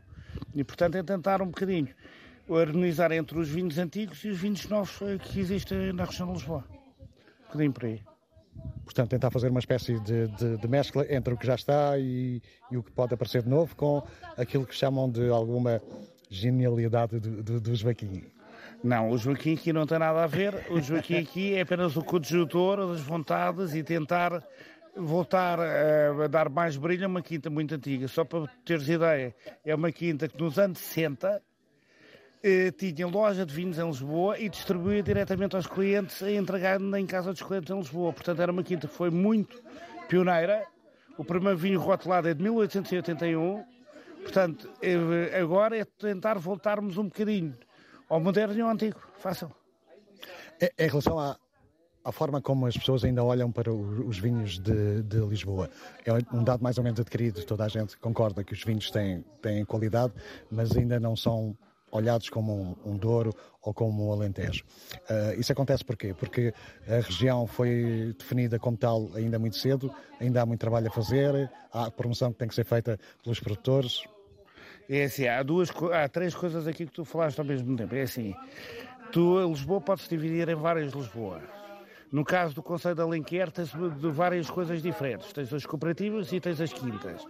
E, 0.54 0.64
portanto, 0.64 0.96
é 0.96 1.02
tentar 1.02 1.42
um 1.42 1.46
bocadinho 1.46 1.88
harmonizar 2.56 3.12
entre 3.12 3.38
os 3.38 3.48
vinhos 3.48 3.78
antigos 3.78 4.24
e 4.24 4.28
os 4.28 4.38
vinhos 4.38 4.66
novos 4.68 4.98
que 5.22 5.40
existem 5.40 5.92
na 5.92 6.04
região 6.04 6.28
de 6.28 6.34
Lisboa. 6.34 6.64
Um 6.70 7.46
bocadinho 7.46 7.72
por 7.72 7.84
aí. 7.84 8.02
Portanto, 8.84 9.10
tentar 9.10 9.30
fazer 9.30 9.50
uma 9.50 9.60
espécie 9.60 10.00
de, 10.00 10.28
de, 10.28 10.56
de 10.56 10.68
mescla 10.68 11.06
entre 11.10 11.34
o 11.34 11.36
que 11.36 11.46
já 11.46 11.54
está 11.54 11.98
e, 11.98 12.42
e, 12.70 12.76
o 12.76 12.82
que 12.82 12.90
pode 12.90 13.14
aparecer 13.14 13.42
de 13.42 13.48
novo 13.48 13.76
com 13.76 14.02
aquilo 14.36 14.66
que 14.66 14.74
chamam 14.74 15.10
de 15.10 15.28
alguma 15.28 15.80
genialidade 16.30 17.20
do, 17.20 17.42
do, 17.42 17.60
do 17.60 17.74
Joaquim. 17.74 18.24
Não, 18.82 19.10
o 19.10 19.18
Joaquim 19.18 19.54
aqui 19.54 19.72
não 19.72 19.86
tem 19.86 19.98
nada 19.98 20.22
a 20.22 20.26
ver. 20.26 20.66
O 20.70 20.80
Joaquim 20.80 21.16
aqui 21.16 21.54
é 21.54 21.62
apenas 21.62 21.96
o 21.96 22.02
coadjutor 22.02 22.86
das 22.88 23.00
vontades 23.00 23.74
e 23.74 23.82
tentar 23.82 24.42
voltar 24.96 25.58
a, 25.60 26.26
dar 26.28 26.48
mais 26.48 26.76
brilho 26.76 27.04
a 27.04 27.08
uma 27.08 27.22
quinta 27.22 27.50
muito 27.50 27.74
antiga. 27.74 28.08
Só 28.08 28.24
para 28.24 28.46
teres 28.64 28.88
ideia, 28.88 29.34
é 29.64 29.74
uma 29.74 29.92
quinta 29.92 30.28
que 30.28 30.40
nos 30.40 30.58
anos 30.58 30.78
60 30.78 31.28
eh, 31.28 31.47
tinha 32.76 33.06
loja 33.06 33.44
de 33.44 33.52
vinhos 33.54 33.78
em 33.78 33.86
Lisboa 33.86 34.38
e 34.38 34.48
distribuía 34.48 35.02
diretamente 35.02 35.56
aos 35.56 35.66
clientes, 35.66 36.22
a 36.22 36.30
entregar 36.30 36.80
em 36.80 37.06
casa 37.06 37.32
dos 37.32 37.42
clientes 37.42 37.70
em 37.70 37.78
Lisboa. 37.78 38.12
Portanto, 38.12 38.40
era 38.40 38.52
uma 38.52 38.62
quinta 38.62 38.86
que 38.86 38.94
foi 38.94 39.10
muito 39.10 39.60
pioneira. 40.08 40.64
O 41.16 41.24
primeiro 41.24 41.58
vinho 41.58 41.80
rotulado 41.80 42.28
é 42.28 42.34
de 42.34 42.42
1881. 42.42 43.64
Portanto, 44.22 44.70
eh, 44.82 45.40
agora 45.40 45.76
é 45.76 45.84
tentar 45.84 46.38
voltarmos 46.38 46.96
um 46.96 47.04
bocadinho 47.04 47.54
ao 48.08 48.20
moderno 48.20 48.54
e 48.54 48.60
ao 48.60 48.68
antigo. 48.68 49.00
Fácil. 49.18 49.50
Em 50.60 50.88
relação 50.88 51.18
à, 51.18 51.36
a 52.04 52.12
forma 52.12 52.40
como 52.40 52.66
as 52.66 52.76
pessoas 52.76 53.04
ainda 53.04 53.22
olham 53.22 53.52
para 53.52 53.72
os 53.72 54.18
vinhos 54.18 54.58
de, 54.58 55.02
de, 55.02 55.18
Lisboa. 55.18 55.70
É 56.04 56.12
um 56.34 56.42
dado 56.42 56.62
mais 56.62 56.78
ou 56.78 56.84
menos 56.84 56.98
adquirido, 56.98 57.44
toda 57.44 57.64
a 57.64 57.68
gente 57.68 57.96
concorda 57.98 58.42
que 58.42 58.52
os 58.52 58.64
vinhos 58.64 58.90
têm, 58.90 59.24
têm 59.42 59.64
qualidade, 59.64 60.12
mas 60.50 60.76
ainda 60.76 60.98
não 60.98 61.14
são 61.14 61.56
olhados 61.90 62.28
como 62.28 62.76
um, 62.84 62.92
um 62.92 62.96
Douro 62.96 63.34
ou 63.62 63.74
como 63.74 64.08
um 64.08 64.12
Alentejo. 64.12 64.64
Uh, 65.10 65.38
isso 65.38 65.52
acontece 65.52 65.84
porquê? 65.84 66.14
Porque 66.14 66.52
a 66.86 67.00
região 67.00 67.46
foi 67.46 68.14
definida 68.18 68.58
como 68.58 68.76
tal 68.76 69.10
ainda 69.14 69.38
muito 69.38 69.56
cedo, 69.56 69.92
ainda 70.20 70.42
há 70.42 70.46
muito 70.46 70.60
trabalho 70.60 70.88
a 70.88 70.90
fazer, 70.90 71.50
há 71.72 71.90
promoção 71.90 72.32
que 72.32 72.38
tem 72.38 72.48
que 72.48 72.54
ser 72.54 72.64
feita 72.64 72.98
pelos 73.22 73.40
produtores. 73.40 74.02
É 74.88 75.04
assim, 75.04 75.26
há, 75.26 75.42
duas, 75.42 75.70
há 75.92 76.08
três 76.08 76.34
coisas 76.34 76.66
aqui 76.66 76.86
que 76.86 76.92
tu 76.92 77.04
falaste 77.04 77.38
ao 77.38 77.44
mesmo 77.44 77.76
tempo. 77.76 77.94
É 77.94 78.02
assim, 78.02 78.34
tu, 79.12 79.46
Lisboa 79.46 79.80
pode-se 79.80 80.08
dividir 80.08 80.48
em 80.48 80.54
várias 80.54 80.92
Lisboa. 80.92 81.42
No 82.10 82.24
caso 82.24 82.54
do 82.54 82.62
Conselho 82.62 82.94
de 82.94 83.02
Alenquer, 83.02 83.50
tens 83.50 83.70
várias 84.14 84.48
coisas 84.48 84.80
diferentes. 84.80 85.30
Tens 85.30 85.52
as 85.52 85.66
cooperativas 85.66 86.32
e 86.32 86.40
tens 86.40 86.58
as 86.58 86.72
quintas. 86.72 87.22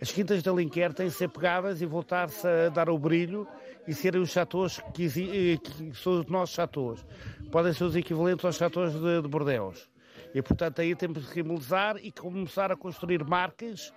As 0.00 0.10
quintas 0.10 0.42
de 0.42 0.48
Alenquer 0.48 0.94
têm 0.94 1.08
de 1.08 1.12
ser 1.12 1.28
pegadas 1.28 1.82
e 1.82 1.86
voltar-se 1.86 2.46
a 2.46 2.70
dar 2.70 2.88
o 2.88 2.98
brilho 2.98 3.46
e 3.86 3.94
serem 3.94 4.20
os 4.20 4.30
chatores 4.30 4.80
que, 4.94 5.06
eh, 5.06 5.56
que, 5.56 5.94
são 5.94 6.20
os 6.20 6.26
nossos 6.26 6.54
chatores. 6.54 7.04
Podem 7.50 7.72
ser 7.72 7.84
os 7.84 7.96
equivalentes 7.96 8.44
aos 8.44 8.56
chatores 8.56 8.94
de, 8.94 9.22
de 9.22 9.28
Bordeus. 9.28 9.90
E, 10.34 10.40
portanto, 10.40 10.80
aí 10.80 10.94
temos 10.94 11.28
que 11.28 11.36
remodelizar 11.36 11.96
e 12.02 12.10
começar 12.10 12.72
a 12.72 12.76
construir 12.76 13.24
marcas 13.24 13.92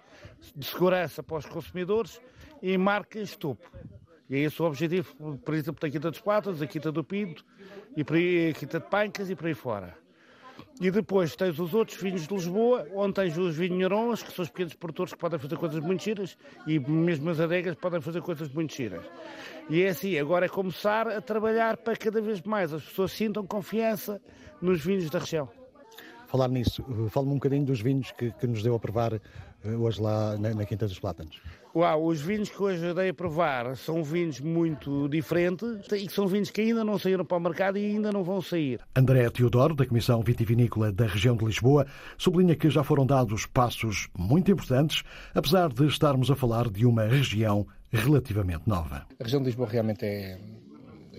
de 0.56 0.66
segurança 0.66 1.24
para 1.24 1.38
os 1.38 1.46
consumidores 1.46 2.20
e 2.62 2.78
marcas 2.78 3.36
topo. 3.36 3.70
E 4.30 4.36
é 4.36 4.40
esse 4.40 4.62
o 4.62 4.66
objetivo, 4.66 5.38
por 5.38 5.54
exemplo, 5.54 5.80
da 5.80 5.90
Quinta 5.90 6.12
dos 6.12 6.20
Patos, 6.20 6.60
da 6.60 6.68
Quinta 6.68 6.92
do 6.92 7.04
Pinto, 7.04 7.46
e 7.96 8.04
aí, 8.14 8.50
a 8.50 8.54
Quinta 8.54 8.80
de 8.80 8.90
Pancas 8.90 9.30
e 9.30 9.36
por 9.36 9.46
aí 9.46 9.54
fora. 9.54 10.05
E 10.82 10.92
depois 10.92 11.36
tens 11.36 11.58
os 11.58 11.74
outros 11.74 12.02
vinhos 12.02 12.28
de 12.28 12.34
Lisboa, 12.34 12.86
onde 12.94 13.14
tens 13.14 13.38
os 13.38 13.56
vinhos 13.56 14.22
que 14.22 14.34
são 14.34 14.44
os 14.44 14.50
pequenos 14.50 14.74
produtores 14.74 15.14
que 15.14 15.20
podem 15.20 15.40
fazer 15.40 15.58
coisas 15.58 15.80
muito 15.80 16.04
giras, 16.04 16.38
e 16.68 16.78
mesmo 16.80 17.30
as 17.30 17.40
adegas 17.40 17.76
podem 17.76 18.02
fazer 18.02 18.22
coisas 18.22 18.50
muito 18.50 18.76
giras. 18.76 19.06
E 19.70 19.84
é 19.84 19.90
assim, 19.90 20.20
agora 20.20 20.48
é 20.48 20.50
começar 20.50 21.08
a 21.08 21.22
trabalhar 21.22 21.78
para 21.78 21.96
cada 21.96 22.22
vez 22.22 22.42
mais 22.42 22.74
as 22.74 22.84
pessoas 22.84 23.14
sintam 23.14 23.48
confiança 23.48 24.22
nos 24.62 24.84
vinhos 24.84 25.10
da 25.10 25.20
região. 25.20 25.50
Falar 26.28 26.50
nisso, 26.50 26.84
fale-me 27.10 27.34
um 27.34 27.36
bocadinho 27.36 27.66
dos 27.66 27.82
vinhos 27.82 28.12
que, 28.12 28.32
que 28.32 28.48
nos 28.48 28.64
deu 28.64 28.76
a 28.76 28.80
provar 28.80 29.14
eh, 29.14 29.20
hoje 29.76 30.02
lá 30.02 30.38
na, 30.38 30.54
na 30.54 30.66
Quinta 30.66 30.88
dos 30.88 31.00
Plátanos. 31.00 31.42
Uau, 31.76 32.06
os 32.06 32.22
vinhos 32.22 32.50
que 32.50 32.62
hoje 32.62 32.94
dei 32.94 33.10
a 33.10 33.14
provar 33.14 33.76
são 33.76 34.02
vinhos 34.02 34.40
muito 34.40 35.10
diferentes 35.10 35.68
e 35.92 36.10
são 36.10 36.26
vinhos 36.26 36.50
que 36.50 36.62
ainda 36.62 36.86
não 36.86 36.98
saíram 36.98 37.26
para 37.26 37.36
o 37.36 37.40
mercado 37.40 37.78
e 37.78 37.86
ainda 37.86 38.14
não 38.14 38.24
vão 38.24 38.42
sair. 38.42 38.80
André 38.96 39.30
Teodoro, 39.30 39.76
da 39.76 39.86
Comissão 39.86 40.22
Vitivinícola 40.22 40.92
da 40.92 41.06
região 41.06 41.36
de 41.36 41.44
Lisboa, 41.44 41.86
sublinha 42.18 42.56
que 42.56 42.70
já 42.70 42.82
foram 42.82 43.06
dados 43.06 43.46
passos 43.46 44.08
muito 44.18 44.50
importantes, 44.50 45.04
apesar 45.34 45.68
de 45.68 45.86
estarmos 45.86 46.32
a 46.32 46.36
falar 46.36 46.70
de 46.70 46.86
uma 46.86 47.04
região 47.04 47.68
relativamente 47.92 48.68
nova. 48.68 49.06
A 49.20 49.24
região 49.24 49.42
de 49.42 49.48
Lisboa 49.48 49.68
realmente 49.68 50.06
é, 50.06 50.40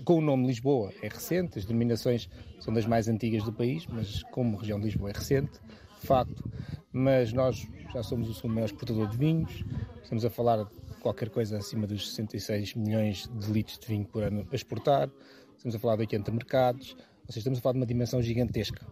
com 0.07 0.19
o 0.19 0.21
nome 0.21 0.47
Lisboa, 0.47 0.93
é 1.01 1.09
recente, 1.09 1.59
as 1.59 1.65
denominações 1.65 2.29
são 2.61 2.73
das 2.73 2.85
mais 2.85 3.09
antigas 3.09 3.43
do 3.43 3.51
país, 3.51 3.85
mas 3.87 4.23
como 4.31 4.55
região 4.55 4.79
de 4.79 4.85
Lisboa 4.85 5.09
é 5.09 5.13
recente, 5.13 5.59
facto, 6.01 6.49
mas 6.93 7.33
nós 7.33 7.67
já 7.91 8.01
somos 8.01 8.29
o 8.29 8.33
segundo 8.33 8.53
maior 8.53 8.67
exportador 8.67 9.09
de 9.09 9.17
vinhos, 9.17 9.65
estamos 10.01 10.23
a 10.23 10.29
falar 10.29 10.63
de 10.63 10.69
qualquer 11.01 11.29
coisa 11.29 11.57
acima 11.57 11.85
dos 11.85 12.07
66 12.11 12.75
milhões 12.75 13.29
de 13.37 13.51
litros 13.51 13.77
de 13.77 13.85
vinho 13.85 14.05
por 14.05 14.23
ano 14.23 14.47
a 14.49 14.55
exportar, 14.55 15.09
estamos 15.57 15.75
a 15.75 15.79
falar 15.79 15.97
de 15.97 16.03
80 16.03 16.31
mercados, 16.31 16.93
ou 16.93 17.27
seja, 17.27 17.39
estamos 17.39 17.59
a 17.59 17.61
falar 17.61 17.73
de 17.73 17.79
uma 17.79 17.85
dimensão 17.85 18.21
gigantesca. 18.21 18.87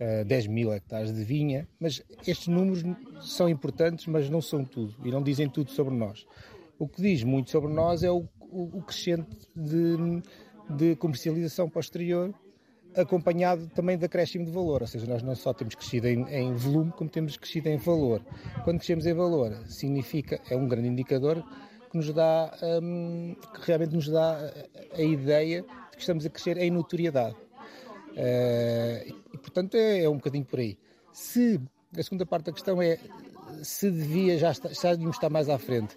Uh, 0.00 0.24
10 0.24 0.48
mil 0.48 0.72
hectares 0.72 1.14
de 1.14 1.22
vinha, 1.22 1.68
mas 1.78 2.02
estes 2.26 2.48
números 2.48 2.82
são 3.20 3.48
importantes, 3.48 4.06
mas 4.08 4.28
não 4.28 4.40
são 4.40 4.64
tudo 4.64 4.96
e 5.04 5.12
não 5.12 5.22
dizem 5.22 5.48
tudo 5.48 5.70
sobre 5.70 5.94
nós. 5.94 6.26
O 6.76 6.88
que 6.88 7.00
diz 7.00 7.22
muito 7.22 7.50
sobre 7.50 7.72
nós 7.72 8.02
é 8.02 8.10
o, 8.10 8.26
o, 8.50 8.78
o 8.78 8.82
crescente 8.82 9.28
de, 9.54 10.22
de 10.68 10.96
comercialização 10.96 11.68
posterior 11.68 12.34
acompanhado 12.96 13.68
também 13.68 13.96
de 13.96 14.04
acréscimo 14.04 14.44
de 14.44 14.50
valor, 14.50 14.82
ou 14.82 14.86
seja, 14.86 15.06
nós 15.06 15.22
não 15.22 15.34
só 15.34 15.52
temos 15.52 15.74
crescido 15.74 16.08
em, 16.08 16.22
em, 16.28 16.54
volume, 16.54 16.92
como 16.92 17.08
temos 17.08 17.36
crescido 17.36 17.68
em 17.68 17.76
valor. 17.76 18.22
Quando 18.64 18.78
crescemos 18.78 19.06
em 19.06 19.14
valor, 19.14 19.56
significa, 19.66 20.40
é 20.50 20.56
um 20.56 20.66
grande 20.66 20.88
indicador 20.88 21.44
que 21.90 21.96
nos 21.96 22.12
dá, 22.12 22.52
um, 22.82 23.34
que 23.54 23.66
realmente 23.66 23.94
nos 23.94 24.08
dá 24.08 24.52
a 24.92 25.02
ideia 25.02 25.62
de 25.62 25.96
que 25.96 26.00
estamos 26.00 26.24
a 26.26 26.30
crescer 26.30 26.56
em 26.58 26.70
notoriedade. 26.70 27.36
Uh, 28.10 29.14
e, 29.34 29.38
portanto, 29.38 29.76
é, 29.76 30.02
é, 30.02 30.08
um 30.08 30.16
bocadinho 30.16 30.44
por 30.44 30.58
aí. 30.58 30.76
Se, 31.12 31.60
a 31.96 32.02
segunda 32.02 32.26
parte 32.26 32.46
da 32.46 32.52
questão 32.52 32.80
é 32.82 32.98
se 33.62 33.90
devia 33.90 34.38
já 34.38 34.52
já 34.52 34.92
devíamos 34.92 35.16
estar 35.16 35.28
mais 35.28 35.48
à 35.48 35.58
frente. 35.58 35.96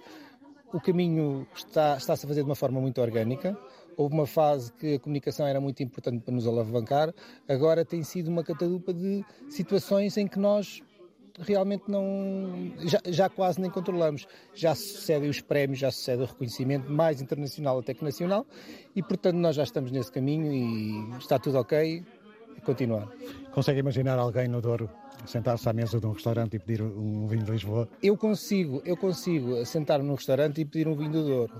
O 0.73 0.81
caminho 0.81 1.47
está, 1.55 1.95
está-se 1.97 2.25
a 2.25 2.27
fazer 2.27 2.41
de 2.41 2.49
uma 2.49 2.55
forma 2.55 2.81
muito 2.81 2.99
orgânica, 2.99 3.57
houve 3.95 4.15
uma 4.15 4.25
fase 4.25 4.73
que 4.73 4.95
a 4.95 4.99
comunicação 4.99 5.45
era 5.45 5.61
muito 5.61 5.83
importante 5.83 6.21
para 6.23 6.33
nos 6.33 6.47
alavancar, 6.47 7.13
agora 7.47 7.85
tem 7.85 8.03
sido 8.03 8.27
uma 8.27 8.43
catadupa 8.43 8.91
de 8.93 9.23
situações 9.49 10.17
em 10.17 10.27
que 10.27 10.39
nós 10.39 10.81
realmente 11.39 11.83
não 11.87 12.71
já, 12.85 12.99
já, 13.07 13.29
quase 13.29 13.59
nem 13.59 13.69
controlamos. 13.69 14.27
Já 14.53 14.75
sucedem 14.75 15.29
os 15.29 15.41
prémios, 15.41 15.79
já 15.79 15.91
sucede 15.91 16.21
o 16.21 16.25
reconhecimento 16.25 16.91
mais 16.91 17.21
internacional 17.21 17.79
até 17.79 17.93
que 17.93 18.03
nacional 18.03 18.45
e 18.95 19.01
portanto 19.01 19.35
nós 19.37 19.55
já 19.55 19.63
estamos 19.63 19.91
nesse 19.91 20.11
caminho 20.11 20.51
e 20.51 21.17
está 21.17 21.39
tudo 21.39 21.57
ok 21.59 22.03
continuar. 22.63 23.09
Consegue 23.53 23.81
imaginar 23.81 24.17
alguém 24.17 24.47
no 24.47 24.59
Douro 24.59 24.89
sentar-se 25.27 25.69
à 25.69 25.73
mesa 25.73 25.99
de 25.99 26.07
um 26.07 26.11
restaurante 26.11 26.55
e 26.55 26.59
pedir 26.59 26.81
um 26.81 27.27
vinho 27.27 27.43
de 27.43 27.51
Lisboa? 27.51 27.87
Eu 28.01 28.17
consigo, 28.17 28.81
eu 28.83 28.97
consigo 28.97 29.63
sentar-me 29.63 30.07
num 30.07 30.15
restaurante 30.15 30.59
e 30.59 30.65
pedir 30.65 30.87
um 30.87 30.95
vinho 30.95 31.11
do 31.11 31.23
Douro. 31.23 31.53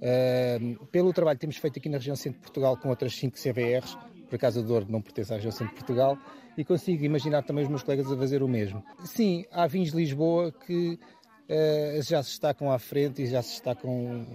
Uh, 0.00 0.86
pelo 0.86 1.12
trabalho 1.12 1.36
que 1.36 1.40
temos 1.40 1.56
feito 1.56 1.80
aqui 1.80 1.88
na 1.88 1.98
região 1.98 2.14
centro 2.14 2.38
de 2.38 2.44
Portugal 2.44 2.76
com 2.76 2.88
outras 2.90 3.16
5 3.16 3.36
CVRs, 3.36 3.96
por 4.28 4.36
acaso 4.36 4.60
a 4.60 4.62
Douro 4.62 4.86
não 4.88 5.02
pertence 5.02 5.32
à 5.32 5.36
região 5.36 5.50
centro 5.50 5.74
de 5.74 5.80
Portugal, 5.80 6.16
e 6.56 6.64
consigo 6.64 7.04
imaginar 7.04 7.42
também 7.42 7.64
os 7.64 7.70
meus 7.70 7.82
colegas 7.82 8.10
a 8.10 8.16
fazer 8.16 8.40
o 8.40 8.48
mesmo. 8.48 8.84
Sim, 9.04 9.44
há 9.50 9.66
vinhos 9.66 9.90
de 9.90 9.96
Lisboa 9.96 10.52
que 10.52 10.96
já 12.02 12.22
se 12.22 12.30
destacam 12.30 12.70
à 12.70 12.78
frente 12.78 13.22
e 13.22 13.26
já 13.26 13.42
se 13.42 13.50
destacam 13.50 14.26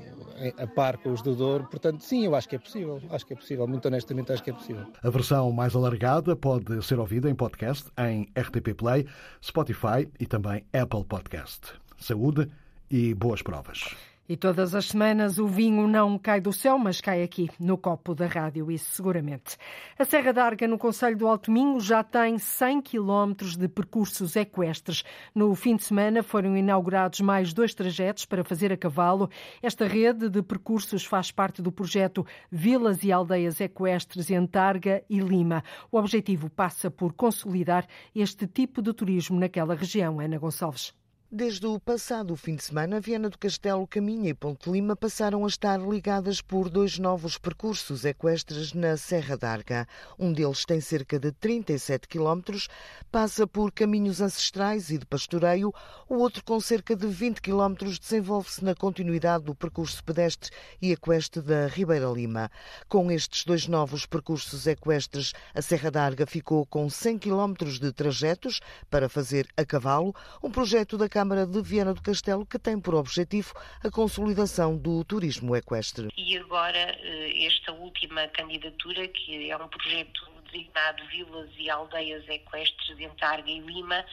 a 0.58 0.68
par 0.68 0.98
com 0.98 1.12
os 1.12 1.22
do 1.22 1.36
Douro, 1.36 1.66
portanto, 1.66 2.04
sim, 2.04 2.26
eu 2.26 2.36
acho 2.36 2.48
que 2.48 2.56
é 2.56 2.60
possível, 2.60 3.02
acho 3.10 3.26
que 3.26 3.34
é 3.34 3.36
possível, 3.36 3.68
muito 3.68 3.88
honestamente 3.88 4.32
acho 4.32 4.44
que 4.44 4.50
é 4.50 4.54
possível. 4.54 4.86
A 5.02 5.10
versão 5.10 5.52
mais 5.52 5.76
alargada 5.76 6.36
pode 6.36 6.84
ser 6.86 7.00
ouvida 7.00 7.30
em 7.30 7.36
podcast 7.36 7.90
em 7.98 8.30
RTP 8.40 8.74
Play, 8.76 9.08
Spotify 9.44 10.08
e 10.20 10.26
também 10.26 10.64
Apple 10.74 11.06
Podcast. 11.06 11.74
Saúde 11.98 12.50
e 12.90 13.14
boas 13.14 13.42
provas. 13.42 13.96
E 14.30 14.36
todas 14.36 14.76
as 14.76 14.88
semanas 14.88 15.40
o 15.40 15.48
vinho 15.48 15.88
não 15.88 16.18
cai 16.18 16.42
do 16.42 16.52
céu, 16.52 16.78
mas 16.78 17.00
cai 17.00 17.24
aqui 17.24 17.50
no 17.58 17.78
copo 17.78 18.14
da 18.14 18.28
rádio, 18.28 18.70
isso 18.70 18.92
seguramente. 18.92 19.56
A 19.98 20.04
Serra 20.04 20.34
d'Arga, 20.34 20.68
no 20.68 20.78
Conselho 20.78 21.16
do 21.16 21.28
Alto 21.28 21.50
Minho, 21.50 21.80
já 21.80 22.04
tem 22.04 22.38
100 22.38 22.82
quilómetros 22.82 23.56
de 23.56 23.70
percursos 23.70 24.36
equestres. 24.36 25.02
No 25.34 25.56
fim 25.56 25.78
de 25.78 25.86
semana 25.86 26.22
foram 26.22 26.58
inaugurados 26.58 27.22
mais 27.22 27.54
dois 27.54 27.74
trajetos 27.74 28.26
para 28.26 28.44
fazer 28.44 28.70
a 28.70 28.76
cavalo. 28.76 29.30
Esta 29.64 29.88
rede 29.88 30.28
de 30.28 30.44
percursos 30.44 31.06
faz 31.06 31.32
parte 31.32 31.62
do 31.62 31.72
projeto 31.72 32.26
Vilas 32.52 33.06
e 33.06 33.14
Aldeias 33.14 33.62
Equestres 33.62 34.30
em 34.30 34.46
Targa 34.46 35.02
e 35.10 35.20
Lima. 35.20 35.64
O 35.90 35.98
objetivo 35.98 36.50
passa 36.50 36.92
por 36.92 37.14
consolidar 37.14 37.88
este 38.14 38.46
tipo 38.46 38.82
de 38.82 38.92
turismo 38.92 39.40
naquela 39.40 39.74
região. 39.74 40.20
Ana 40.20 40.38
Gonçalves. 40.38 40.94
Desde 41.30 41.68
o 41.68 41.78
passado 41.78 42.38
fim 42.38 42.56
de 42.56 42.64
semana, 42.64 43.02
Viana 43.02 43.30
do 43.30 43.38
Castelo, 43.38 43.86
Caminha 43.86 44.30
e 44.30 44.34
Ponte 44.34 44.72
Lima 44.72 44.96
passaram 44.96 45.44
a 45.44 45.48
estar 45.50 45.78
ligadas 45.78 46.40
por 46.40 46.70
dois 46.70 46.98
novos 46.98 47.38
percursos 47.38 48.06
equestres 48.06 48.72
na 48.72 48.96
Serra 48.96 49.36
d'Arga. 49.36 49.86
Um 50.18 50.32
deles 50.32 50.64
tem 50.64 50.80
cerca 50.80 51.20
de 51.20 51.34
37 51.34 52.08
quilómetros, 52.08 52.70
passa 53.12 53.46
por 53.46 53.74
caminhos 53.74 54.22
ancestrais 54.22 54.90
e 54.90 54.98
de 54.98 55.06
pastoreio. 55.06 55.74
O 56.08 56.16
outro, 56.16 56.42
com 56.46 56.62
cerca 56.62 56.96
de 56.96 57.08
20 57.08 57.42
quilómetros, 57.42 58.00
desenvolve-se 58.00 58.64
na 58.64 58.74
continuidade 58.74 59.44
do 59.44 59.54
percurso 59.54 60.02
pedestre 60.06 60.50
e 60.82 60.94
equestre 60.94 61.42
da 61.42 61.68
Ribeira 61.68 62.08
Lima. 62.08 62.50
Com 62.88 63.12
estes 63.12 63.44
dois 63.44 63.68
novos 63.68 64.06
percursos 64.06 64.66
equestres, 64.66 65.34
a 65.54 65.62
Serra 65.62 65.92
d'Arga 65.92 66.26
ficou 66.26 66.66
com 66.66 66.90
100 66.90 67.20
quilómetros 67.20 67.80
de 67.80 67.92
trajetos 67.92 68.62
para 68.90 69.10
fazer 69.10 69.46
a 69.58 69.66
cavalo, 69.66 70.16
um 70.42 70.50
projeto 70.50 70.98
da 70.98 71.17
Câmara 71.18 71.48
de 71.48 71.60
Viana 71.64 71.96
do 71.96 72.02
Castelo, 72.04 72.46
que 72.46 72.60
tem 72.60 72.80
por 72.80 72.94
objetivo 72.94 73.52
a 73.84 73.90
consolidação 73.90 74.78
do 74.78 75.04
turismo 75.04 75.56
equestre. 75.56 76.10
E 76.16 76.38
agora, 76.38 76.78
eh, 76.78 77.44
esta 77.44 77.72
última 77.72 78.28
candidatura, 78.28 79.08
que 79.08 79.50
é 79.50 79.58
um 79.58 79.68
projeto 79.68 80.37
designado 80.52 81.06
Vilas 81.08 81.50
e 81.58 81.70
Aldeias 81.70 82.28
Equestres 82.28 83.00
entre 83.00 83.26
Arga 83.26 83.50
e 83.50 83.60
Lima, 83.60 84.06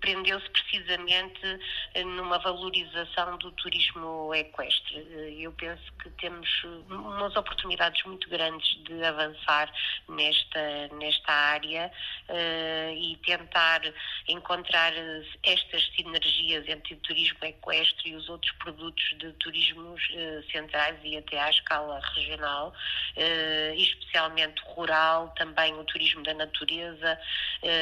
prendeu-se 0.00 0.48
precisamente 0.50 1.40
numa 2.04 2.38
valorização 2.38 3.38
do 3.38 3.50
turismo 3.52 4.34
equestre. 4.34 5.06
Eu 5.38 5.52
penso 5.52 5.92
que 6.02 6.10
temos 6.10 6.48
umas 6.88 7.34
oportunidades 7.36 8.02
muito 8.04 8.28
grandes 8.28 8.76
de 8.84 9.02
avançar 9.04 9.72
nesta, 10.08 10.88
nesta 10.98 11.32
área 11.32 11.90
e 12.96 13.16
tentar 13.24 13.80
encontrar 14.28 14.92
estas 15.42 15.84
sinergias 15.94 16.68
entre 16.68 16.94
o 16.94 16.98
turismo 16.98 17.38
equestre 17.42 18.10
e 18.10 18.14
os 18.14 18.28
outros 18.28 18.52
produtos 18.52 19.04
de 19.18 19.32
turismos 19.34 20.02
centrais 20.50 20.98
e 21.02 21.16
até 21.16 21.40
à 21.40 21.50
escala 21.50 22.00
regional, 22.14 22.74
especialmente 23.76 24.60
rural, 24.64 25.01
também 25.36 25.74
o 25.74 25.84
turismo 25.84 26.22
da 26.22 26.34
natureza 26.34 27.18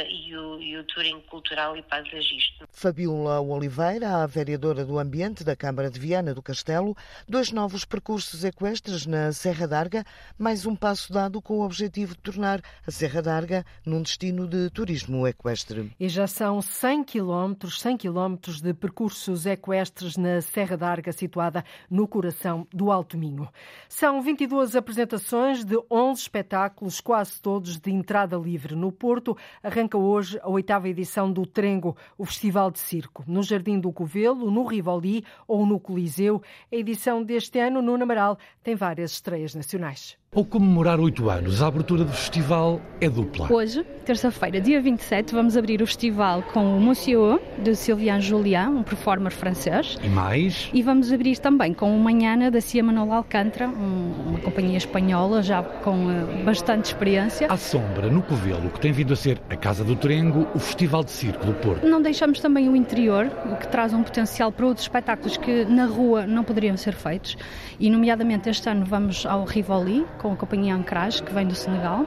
e 0.08 0.36
o, 0.36 0.60
e 0.60 0.76
o 0.76 0.84
turismo 0.84 1.22
cultural 1.22 1.76
e 1.76 1.82
paisagista. 1.82 2.66
Fabiola 2.70 3.40
Oliveira, 3.40 4.22
a 4.22 4.26
vereadora 4.26 4.84
do 4.84 4.98
Ambiente 4.98 5.44
da 5.44 5.56
Câmara 5.56 5.90
de 5.90 5.98
Viana 5.98 6.34
do 6.34 6.42
Castelo, 6.42 6.96
dois 7.28 7.50
novos 7.52 7.84
percursos 7.84 8.44
equestres 8.44 9.06
na 9.06 9.32
Serra 9.32 9.66
d'Arga, 9.66 10.04
mais 10.38 10.66
um 10.66 10.76
passo 10.76 11.12
dado 11.12 11.40
com 11.42 11.58
o 11.58 11.64
objetivo 11.64 12.14
de 12.14 12.20
tornar 12.20 12.60
a 12.86 12.90
Serra 12.90 13.22
d'Arga 13.22 13.64
num 13.84 14.02
destino 14.02 14.46
de 14.46 14.70
turismo 14.70 15.26
equestre. 15.26 15.92
E 15.98 16.08
já 16.08 16.26
são 16.26 16.60
100 16.60 17.04
quilómetros, 17.04 17.80
100 17.80 17.96
quilómetros 17.96 18.60
de 18.60 18.72
percursos 18.72 19.46
equestres 19.46 20.16
na 20.16 20.40
Serra 20.40 20.76
d'Arga, 20.76 21.12
situada 21.12 21.64
no 21.90 22.06
coração 22.06 22.66
do 22.72 22.90
Alto 22.90 23.16
Minho. 23.16 23.48
São 23.88 24.22
22 24.22 24.76
apresentações 24.76 25.64
de 25.64 25.78
11 25.90 26.20
espetáculos, 26.20 27.00
quase 27.10 27.42
todos 27.42 27.76
de 27.76 27.90
entrada 27.90 28.36
livre. 28.36 28.76
No 28.76 28.92
Porto, 28.92 29.36
arranca 29.64 29.98
hoje 29.98 30.38
a 30.44 30.48
oitava 30.48 30.88
edição 30.88 31.32
do 31.32 31.44
Trengo, 31.44 31.96
o 32.16 32.24
Festival 32.24 32.70
de 32.70 32.78
Circo. 32.78 33.24
No 33.26 33.42
Jardim 33.42 33.80
do 33.80 33.92
Covelo, 33.92 34.48
no 34.48 34.64
Rivoli 34.64 35.24
ou 35.44 35.66
no 35.66 35.80
Coliseu, 35.80 36.40
a 36.72 36.76
edição 36.76 37.20
deste 37.20 37.58
ano 37.58 37.82
no 37.82 37.98
Namaral 37.98 38.38
tem 38.62 38.76
várias 38.76 39.10
estreias 39.10 39.56
nacionais. 39.56 40.19
Ao 40.32 40.44
comemorar 40.44 41.00
oito 41.00 41.28
anos, 41.28 41.60
a 41.60 41.66
abertura 41.66 42.04
do 42.04 42.12
festival 42.12 42.80
é 43.00 43.10
dupla. 43.10 43.52
Hoje, 43.52 43.82
terça-feira, 44.04 44.60
dia 44.60 44.80
27, 44.80 45.34
vamos 45.34 45.56
abrir 45.56 45.82
o 45.82 45.86
festival 45.88 46.40
com 46.52 46.76
o 46.76 46.80
Monsieur, 46.80 47.40
de 47.58 47.74
Sylvain 47.74 48.20
Julien, 48.20 48.68
um 48.68 48.84
performer 48.84 49.32
francês. 49.32 49.98
E 50.00 50.08
mais? 50.08 50.70
E 50.72 50.82
vamos 50.84 51.12
abrir 51.12 51.36
também 51.38 51.74
com 51.74 51.92
o 51.92 51.98
Manhana, 51.98 52.48
da 52.48 52.60
Cia 52.60 52.80
Manuel 52.80 53.12
Alcântara, 53.12 53.68
um, 53.68 54.28
uma 54.28 54.38
companhia 54.38 54.78
espanhola 54.78 55.42
já 55.42 55.64
com 55.64 56.06
uh, 56.06 56.44
bastante 56.44 56.84
experiência. 56.84 57.48
À 57.48 57.56
sombra, 57.56 58.08
no 58.08 58.22
Covelo, 58.22 58.70
que 58.70 58.78
tem 58.78 58.92
vindo 58.92 59.12
a 59.12 59.16
ser 59.16 59.40
a 59.50 59.56
Casa 59.56 59.82
do 59.82 59.96
Trengo, 59.96 60.46
o 60.54 60.60
Festival 60.60 61.02
de 61.02 61.10
Circo 61.10 61.44
do 61.44 61.54
Porto. 61.54 61.84
Não 61.84 62.00
deixamos 62.00 62.38
também 62.38 62.68
o 62.68 62.76
interior, 62.76 63.28
o 63.50 63.56
que 63.56 63.66
traz 63.66 63.92
um 63.92 64.04
potencial 64.04 64.52
para 64.52 64.64
outros 64.64 64.84
espetáculos 64.84 65.36
que 65.36 65.64
na 65.64 65.86
rua 65.86 66.24
não 66.24 66.44
poderiam 66.44 66.76
ser 66.76 66.94
feitos. 66.94 67.36
E, 67.80 67.90
nomeadamente, 67.90 68.48
este 68.48 68.68
ano 68.68 68.84
vamos 68.84 69.26
ao 69.26 69.42
Rivoli, 69.44 70.06
com 70.20 70.32
a 70.32 70.36
companhia 70.36 70.74
Ancrage, 70.74 71.22
que 71.22 71.32
vem 71.32 71.46
do 71.46 71.54
Senegal, 71.54 72.06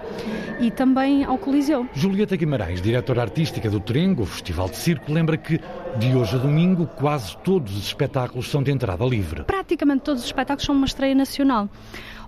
e 0.59 0.70
também 0.70 1.24
ao 1.24 1.36
Coliseu. 1.36 1.88
Julieta 1.93 2.36
Guimarães, 2.36 2.80
diretora 2.80 3.24
artística 3.24 3.70
do 3.72 3.80
Trengo, 3.80 4.22
o 4.22 4.26
Festival 4.26 4.70
de 4.70 4.78
Circo, 4.78 5.11
lembra 5.11 5.36
que 5.36 5.59
de 5.97 6.16
hoje 6.16 6.36
a 6.36 6.39
domingo 6.39 6.86
quase 6.86 7.36
todos 7.38 7.76
os 7.76 7.88
espetáculos 7.88 8.49
são 8.49 8.61
de 8.61 8.72
entrada 8.72 9.03
livre. 9.03 9.43
Praticamente 9.43 10.01
todos 10.01 10.22
os 10.22 10.28
espetáculos 10.28 10.64
são 10.64 10.76
uma 10.76 10.86
estreia 10.86 11.16
nacional. 11.16 11.68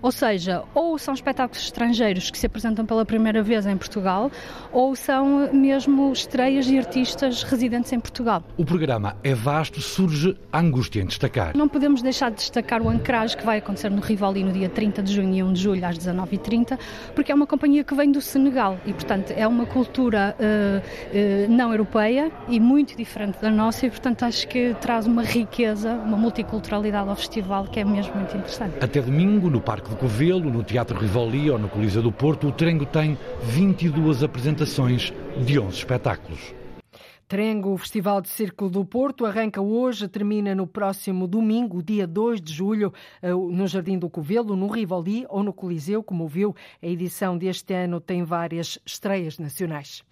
Ou 0.02 0.12
seja, 0.12 0.62
ou 0.74 0.98
são 0.98 1.14
espetáculos 1.14 1.62
estrangeiros 1.62 2.30
que 2.30 2.38
se 2.38 2.46
apresentam 2.46 2.84
pela 2.84 3.04
primeira 3.04 3.42
vez 3.42 3.66
em 3.66 3.76
Portugal, 3.76 4.30
ou 4.72 4.94
são 4.94 5.52
mesmo 5.52 6.12
estreias 6.12 6.66
de 6.66 6.78
artistas 6.78 7.42
residentes 7.42 7.92
em 7.92 8.00
Portugal. 8.00 8.42
O 8.56 8.64
programa 8.64 9.16
é 9.22 9.34
vasto, 9.34 9.80
surge 9.80 10.36
a 10.52 10.58
angústia 10.58 11.00
em 11.00 11.06
destacar. 11.06 11.56
Não 11.56 11.68
podemos 11.68 12.02
deixar 12.02 12.30
de 12.30 12.36
destacar 12.36 12.82
o 12.82 12.88
Ancrage, 12.88 13.36
que 13.36 13.44
vai 13.44 13.58
acontecer 13.58 13.90
no 13.90 14.00
Rivoli 14.00 14.44
no 14.44 14.52
dia 14.52 14.68
30 14.68 15.02
de 15.02 15.14
junho 15.14 15.34
e 15.34 15.42
1 15.42 15.52
de 15.52 15.60
julho 15.62 15.86
às 15.86 15.98
19h30, 15.98 16.78
porque 17.14 17.32
é 17.32 17.34
uma 17.34 17.46
companhia 17.46 17.84
que 17.84 17.94
vem 17.94 18.10
do 18.10 18.20
Senegal 18.20 18.78
e, 18.86 18.92
portanto, 18.92 19.30
é 19.30 19.46
uma 19.46 19.66
cultura 19.66 20.36
uh, 20.38 20.78
uh, 20.78 21.52
não 21.52 21.70
europeia 21.70 22.30
e 22.48 22.60
muito 22.60 22.96
diferente 22.96 23.40
da 23.40 23.50
nossa 23.50 23.86
e, 23.86 23.90
portanto, 23.90 24.24
acho 24.24 24.46
que 24.48 24.74
traz 24.80 25.06
uma 25.06 25.22
riqueza, 25.22 25.92
uma 25.92 26.16
multiculturalidade 26.16 27.08
ao 27.08 27.16
festival 27.16 27.64
que 27.64 27.80
é 27.80 27.84
mesmo 27.84 28.14
muito 28.14 28.36
interessante. 28.36 28.76
Até 28.80 29.00
domingo, 29.00 29.50
no 29.50 29.60
Parque 29.60 29.85
de 29.90 29.96
Covelo, 29.96 30.50
no 30.50 30.62
Teatro 30.62 30.98
Rivoli 30.98 31.50
ou 31.50 31.58
no 31.58 31.68
Coliseu 31.68 32.02
do 32.02 32.12
Porto, 32.12 32.48
o 32.48 32.52
Trengo 32.52 32.86
tem 32.86 33.18
22 33.42 34.22
apresentações 34.22 35.12
de 35.44 35.58
11 35.58 35.76
espetáculos. 35.76 36.54
Trengo, 37.28 37.72
o 37.72 37.76
Festival 37.78 38.20
de 38.20 38.28
Circo 38.28 38.68
do 38.68 38.84
Porto, 38.84 39.26
arranca 39.26 39.60
hoje, 39.60 40.06
termina 40.06 40.54
no 40.54 40.64
próximo 40.64 41.26
domingo, 41.26 41.82
dia 41.82 42.06
2 42.06 42.40
de 42.40 42.52
julho, 42.52 42.92
eh, 43.20 43.32
no 43.32 43.66
Jardim 43.66 43.98
do 43.98 44.08
Covelo, 44.08 44.54
no 44.54 44.68
Rivoli 44.68 45.26
ou 45.28 45.42
no 45.42 45.52
Coliseu. 45.52 46.04
Como 46.04 46.28
viu, 46.28 46.54
a 46.80 46.86
edição 46.86 47.36
deste 47.36 47.74
ano 47.74 48.00
tem 48.00 48.22
várias 48.22 48.78
estreias 48.86 49.40
nacionais. 49.40 50.04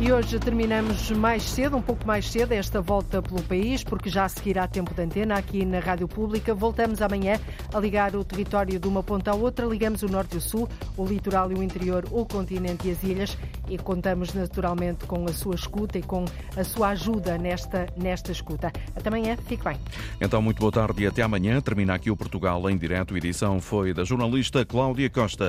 E 0.00 0.12
hoje 0.12 0.38
terminamos 0.38 1.10
mais 1.10 1.42
cedo, 1.42 1.76
um 1.76 1.82
pouco 1.82 2.06
mais 2.06 2.30
cedo, 2.30 2.52
esta 2.52 2.80
volta 2.80 3.20
pelo 3.20 3.42
país, 3.42 3.82
porque 3.82 4.08
já 4.08 4.28
seguirá 4.28 4.68
tempo 4.68 4.94
de 4.94 5.02
antena 5.02 5.36
aqui 5.36 5.64
na 5.64 5.80
Rádio 5.80 6.06
Pública. 6.06 6.54
Voltamos 6.54 7.02
amanhã 7.02 7.40
a 7.74 7.80
ligar 7.80 8.14
o 8.14 8.22
território 8.22 8.78
de 8.78 8.86
uma 8.86 9.02
ponta 9.02 9.32
à 9.32 9.34
outra. 9.34 9.66
Ligamos 9.66 10.04
o 10.04 10.08
norte 10.08 10.34
e 10.34 10.38
o 10.38 10.40
sul, 10.40 10.68
o 10.96 11.04
litoral 11.04 11.50
e 11.50 11.56
o 11.56 11.64
interior, 11.64 12.04
o 12.12 12.24
continente 12.24 12.86
e 12.86 12.92
as 12.92 13.02
ilhas. 13.02 13.36
E 13.68 13.76
contamos 13.76 14.32
naturalmente 14.32 15.04
com 15.04 15.24
a 15.24 15.32
sua 15.32 15.56
escuta 15.56 15.98
e 15.98 16.02
com 16.02 16.24
a 16.56 16.62
sua 16.62 16.90
ajuda 16.90 17.36
nesta, 17.36 17.88
nesta 17.96 18.30
escuta. 18.30 18.72
Até 18.94 19.08
amanhã, 19.08 19.36
fique 19.48 19.64
bem. 19.64 19.76
Então, 20.20 20.40
muito 20.40 20.60
boa 20.60 20.70
tarde 20.70 21.02
e 21.02 21.06
até 21.08 21.22
amanhã. 21.22 21.60
Termina 21.60 21.94
aqui 21.94 22.08
o 22.08 22.16
Portugal 22.16 22.70
em 22.70 22.78
direto. 22.78 23.14
A 23.14 23.18
edição 23.18 23.60
foi 23.60 23.92
da 23.92 24.04
jornalista 24.04 24.64
Cláudia 24.64 25.10
Costa. 25.10 25.48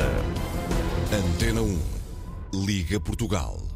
Antena 1.13 1.61
1. 1.61 2.65
Liga 2.65 2.99
Portugal. 2.99 3.68